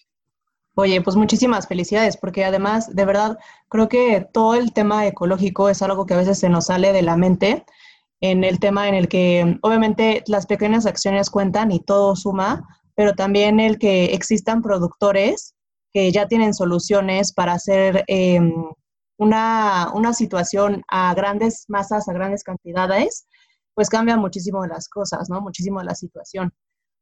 Oye, 0.75 1.01
pues 1.01 1.15
muchísimas 1.15 1.67
felicidades, 1.67 2.17
porque 2.17 2.45
además, 2.45 2.95
de 2.95 3.05
verdad, 3.05 3.37
creo 3.69 3.89
que 3.89 4.25
todo 4.33 4.55
el 4.55 4.73
tema 4.73 5.05
ecológico 5.05 5.69
es 5.69 5.81
algo 5.81 6.05
que 6.05 6.13
a 6.13 6.17
veces 6.17 6.39
se 6.39 6.49
nos 6.49 6.67
sale 6.67 6.93
de 6.93 7.01
la 7.01 7.17
mente 7.17 7.65
en 8.21 8.43
el 8.43 8.59
tema 8.59 8.87
en 8.87 8.95
el 8.95 9.07
que 9.07 9.57
obviamente 9.61 10.23
las 10.27 10.45
pequeñas 10.45 10.85
acciones 10.85 11.29
cuentan 11.29 11.71
y 11.71 11.79
todo 11.79 12.15
suma, 12.15 12.63
pero 12.95 13.13
también 13.13 13.59
el 13.59 13.79
que 13.79 14.05
existan 14.13 14.61
productores 14.61 15.55
que 15.91 16.11
ya 16.11 16.27
tienen 16.27 16.53
soluciones 16.53 17.33
para 17.33 17.53
hacer 17.53 18.05
em, 18.07 18.53
una, 19.17 19.91
una, 19.93 20.13
situación 20.13 20.83
a 20.87 21.13
grandes 21.13 21.65
masas, 21.67 22.07
a 22.07 22.13
grandes 22.13 22.43
cantidades, 22.43 23.27
pues 23.73 23.89
cambia 23.89 24.17
muchísimo 24.17 24.65
las 24.65 24.89
cosas, 24.89 25.29
¿no? 25.29 25.41
Muchísimo 25.41 25.81
la 25.81 25.95
situación. 25.95 26.53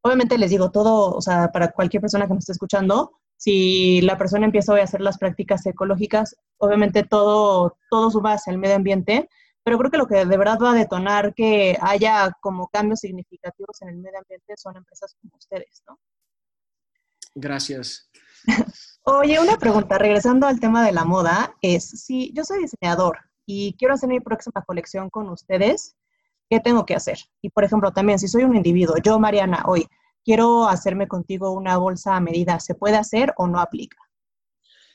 Obviamente 0.02 0.38
les 0.38 0.50
digo 0.50 0.72
todo, 0.72 1.16
o 1.16 1.22
sea, 1.22 1.52
para 1.52 1.72
cualquier 1.72 2.02
persona 2.02 2.28
que 2.28 2.34
nos 2.34 2.44
esté 2.44 2.54
escuchando, 2.54 3.12
si 3.36 4.02
la 4.02 4.18
persona 4.18 4.46
empieza 4.46 4.74
hoy 4.74 4.82
a 4.82 4.84
hacer 4.84 5.02
las 5.02 5.18
prácticas 5.18 5.66
ecológicas, 5.66 6.36
obviamente 6.58 7.04
todo, 7.04 7.78
todo 7.90 8.12
suma 8.12 8.34
hacia 8.34 8.52
el 8.52 8.60
medio 8.60 8.76
ambiente, 8.76 9.30
pero 9.64 9.78
creo 9.78 9.92
que 9.92 9.98
lo 9.98 10.08
que 10.08 10.26
de 10.26 10.38
verdad 10.38 10.58
va 10.62 10.72
a 10.72 10.76
detonar 10.76 11.34
que 11.34 11.78
haya 11.82 12.32
como 12.42 12.68
cambios 12.68 13.00
significativos 13.02 13.82
en 13.82 13.90
el 13.90 13.98
medio 13.98 14.20
ambiente 14.20 14.56
son 14.58 14.76
empresas 14.78 15.16
como 15.22 15.36
ustedes, 15.38 15.84
¿no? 15.88 16.00
Gracias. 17.36 18.10
Oye, 19.04 19.40
una 19.40 19.58
pregunta, 19.58 19.98
regresando 19.98 20.48
al 20.48 20.60
tema 20.60 20.86
de 20.86 20.92
la 20.92 21.06
moda, 21.06 21.56
es 21.62 21.90
si 21.90 22.34
yo 22.34 22.44
soy 22.44 22.60
diseñador 22.60 23.20
y 23.46 23.74
quiero 23.78 23.94
hacer 23.94 24.10
mi 24.10 24.20
próxima 24.20 24.62
colección 24.64 25.10
con 25.10 25.30
ustedes, 25.30 25.96
¿qué 26.50 26.60
tengo 26.60 26.86
que 26.86 26.96
hacer? 26.96 27.20
Y 27.42 27.50
por 27.50 27.64
ejemplo, 27.64 27.92
también 27.92 28.20
si 28.20 28.28
soy 28.28 28.44
un 28.44 28.56
individuo, 28.56 28.96
yo 29.04 29.20
Mariana, 29.20 29.64
hoy 29.66 29.88
quiero 30.24 30.68
hacerme 30.68 31.08
contigo 31.08 31.52
una 31.52 31.78
bolsa 31.78 32.16
a 32.16 32.20
medida, 32.20 32.60
¿se 32.60 32.76
puede 32.76 32.98
hacer 32.98 33.34
o 33.38 33.48
no 33.48 33.60
aplica? 33.60 33.98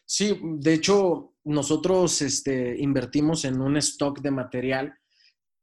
Sí, 0.07 0.39
de 0.43 0.75
hecho, 0.75 1.35
nosotros 1.45 2.21
este, 2.23 2.77
invertimos 2.81 3.45
en 3.45 3.61
un 3.61 3.77
stock 3.79 4.21
de 4.21 4.31
material 4.31 4.95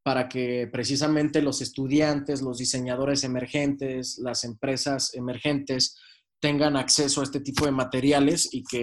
para 0.04 0.27
que 0.27 0.67
precisamente 0.71 1.41
los 1.41 1.62
estudiantes, 1.62 2.41
los 2.41 2.58
diseñadores 2.58 3.23
emergentes, 3.23 4.17
las 4.17 4.43
empresas 4.43 5.13
emergentes 5.13 5.95
tengan 6.39 6.75
acceso 6.75 7.21
a 7.21 7.23
este 7.23 7.39
tipo 7.39 7.65
de 7.65 7.71
materiales 7.71 8.49
y 8.51 8.63
que 8.63 8.82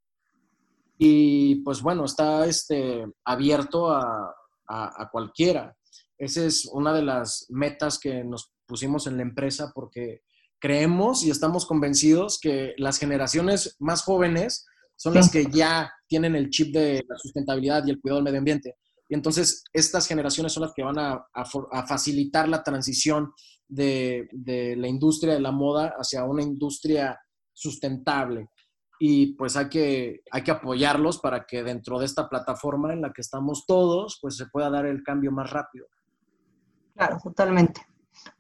y 0.98 1.57
pues 1.57 1.83
bueno, 1.83 2.05
está 2.05 2.46
este, 2.46 3.05
abierto 3.24 3.90
a, 3.90 4.35
a, 4.66 5.09
cualquiera. 5.11 5.77
Esa 6.16 6.44
es 6.44 6.66
una 6.66 6.92
de 6.92 7.03
las 7.03 7.46
metas 7.50 7.98
que 7.98 8.24
nos 8.24 8.53
pusimos 8.66 9.07
en 9.07 9.16
la 9.16 9.22
empresa 9.22 9.72
porque 9.74 10.22
creemos 10.64 11.22
y 11.22 11.31
estamos 11.31 11.66
convencidos 11.66 12.38
que 12.40 12.72
las 12.79 12.96
generaciones 12.98 13.77
más 13.81 14.03
jóvenes 14.03 14.64
son 14.96 15.12
las 15.12 15.31
que 15.31 15.44
ya 15.53 15.92
tienen 16.09 16.35
el 16.35 16.48
chip 16.48 16.72
de 16.72 17.05
la 17.07 17.18
sustentabilidad 17.18 17.85
y 17.85 17.90
el 17.90 18.00
cuidado 18.00 18.16
del 18.16 18.24
medio 18.24 18.38
ambiente. 18.38 18.77
Y 19.07 19.14
entonces 19.14 19.62
estas 19.74 20.07
generaciones 20.07 20.55
son 20.55 20.62
las 20.62 20.72
que 20.72 20.83
van 20.83 20.98
a, 20.98 21.27
facilitar 21.87 22.48
la 22.48 22.62
transición 22.62 23.35
de, 23.68 24.27
la 24.79 24.88
industria 24.88 25.35
de 25.35 25.40
la 25.40 25.53
moda 25.53 25.96
hacia 25.98 26.24
una 26.24 26.42
industria 26.42 27.20
sustentable. 27.53 28.48
Y 28.98 29.35
pues 29.35 29.59
hay 29.59 29.68
que, 29.68 30.22
hay 30.31 30.42
que 30.44 30.50
apoyarlos 30.50 31.18
para 31.18 31.44
que 31.44 31.62
dentro 31.62 31.98
de 31.98 32.07
esta 32.07 32.27
plataforma 32.27 32.90
en 32.94 33.03
la 33.03 33.12
que 33.12 33.20
estamos 33.20 33.66
todos, 33.66 34.18
pues 34.18 34.38
se 34.38 34.46
pueda 34.46 34.70
dar 34.70 34.87
el 34.87 35.03
cambio 35.03 35.31
más 35.31 35.50
rápido. 35.50 35.88
Claro, 36.94 37.18
totalmente. 37.22 37.83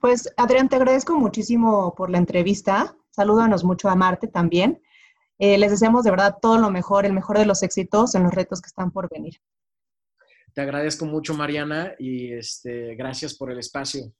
Pues 0.00 0.32
Adrián, 0.36 0.68
te 0.68 0.76
agradezco 0.76 1.18
muchísimo 1.18 1.94
por 1.94 2.10
la 2.10 2.18
entrevista. 2.18 2.96
Salúdanos 3.10 3.64
mucho 3.64 3.88
a 3.88 3.94
Marte 3.94 4.28
también. 4.28 4.82
Eh, 5.38 5.58
les 5.58 5.70
deseamos 5.70 6.04
de 6.04 6.10
verdad 6.10 6.36
todo 6.40 6.58
lo 6.58 6.70
mejor, 6.70 7.06
el 7.06 7.12
mejor 7.12 7.38
de 7.38 7.46
los 7.46 7.62
éxitos 7.62 8.14
en 8.14 8.22
los 8.22 8.34
retos 8.34 8.60
que 8.60 8.68
están 8.68 8.90
por 8.90 9.08
venir. 9.10 9.40
Te 10.52 10.60
agradezco 10.60 11.04
mucho, 11.04 11.34
Mariana, 11.34 11.94
y 11.98 12.32
este, 12.32 12.94
gracias 12.94 13.34
por 13.34 13.50
el 13.50 13.58
espacio. 13.58 14.12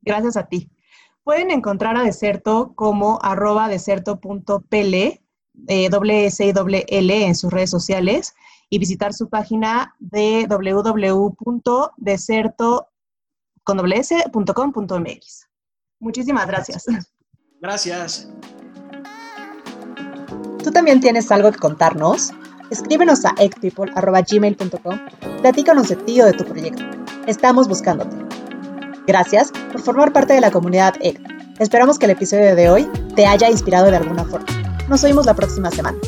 Gracias 0.00 0.36
a 0.36 0.46
ti. 0.46 0.70
Pueden 1.24 1.50
encontrar 1.50 1.96
a 1.96 2.04
Deserto 2.04 2.72
como 2.74 3.18
arroba 3.22 3.68
deserto.pele 3.68 5.22
eh, 5.66 5.90
L 6.88 7.26
en 7.26 7.34
sus 7.34 7.52
redes 7.52 7.70
sociales 7.70 8.34
y 8.70 8.78
visitar 8.78 9.12
su 9.12 9.28
página 9.28 9.94
de 9.98 10.46
www.deserto.com.mx. 13.68 15.48
Muchísimas 16.00 16.46
gracias. 16.46 16.84
Gracias. 17.60 18.28
¿Tú 20.62 20.70
también 20.70 21.00
tienes 21.00 21.30
algo 21.30 21.50
que 21.50 21.58
contarnos? 21.58 22.32
Escríbenos 22.70 23.24
a 23.24 23.34
ecpeople.gmail.com 23.38 24.98
Platícanos 25.40 25.88
de 25.88 25.96
ti 25.96 26.20
o 26.20 26.26
de 26.26 26.32
tu 26.32 26.44
proyecto. 26.44 26.84
Estamos 27.26 27.68
buscándote. 27.68 28.16
Gracias 29.06 29.50
por 29.72 29.80
formar 29.80 30.12
parte 30.12 30.34
de 30.34 30.40
la 30.40 30.50
comunidad 30.50 30.94
ECT. 31.00 31.26
Esperamos 31.58 31.98
que 31.98 32.04
el 32.06 32.12
episodio 32.12 32.54
de 32.54 32.70
hoy 32.70 32.88
te 33.16 33.26
haya 33.26 33.50
inspirado 33.50 33.90
de 33.90 33.96
alguna 33.96 34.24
forma. 34.24 34.46
Nos 34.88 35.02
oímos 35.02 35.26
la 35.26 35.34
próxima 35.34 35.70
semana. 35.70 35.98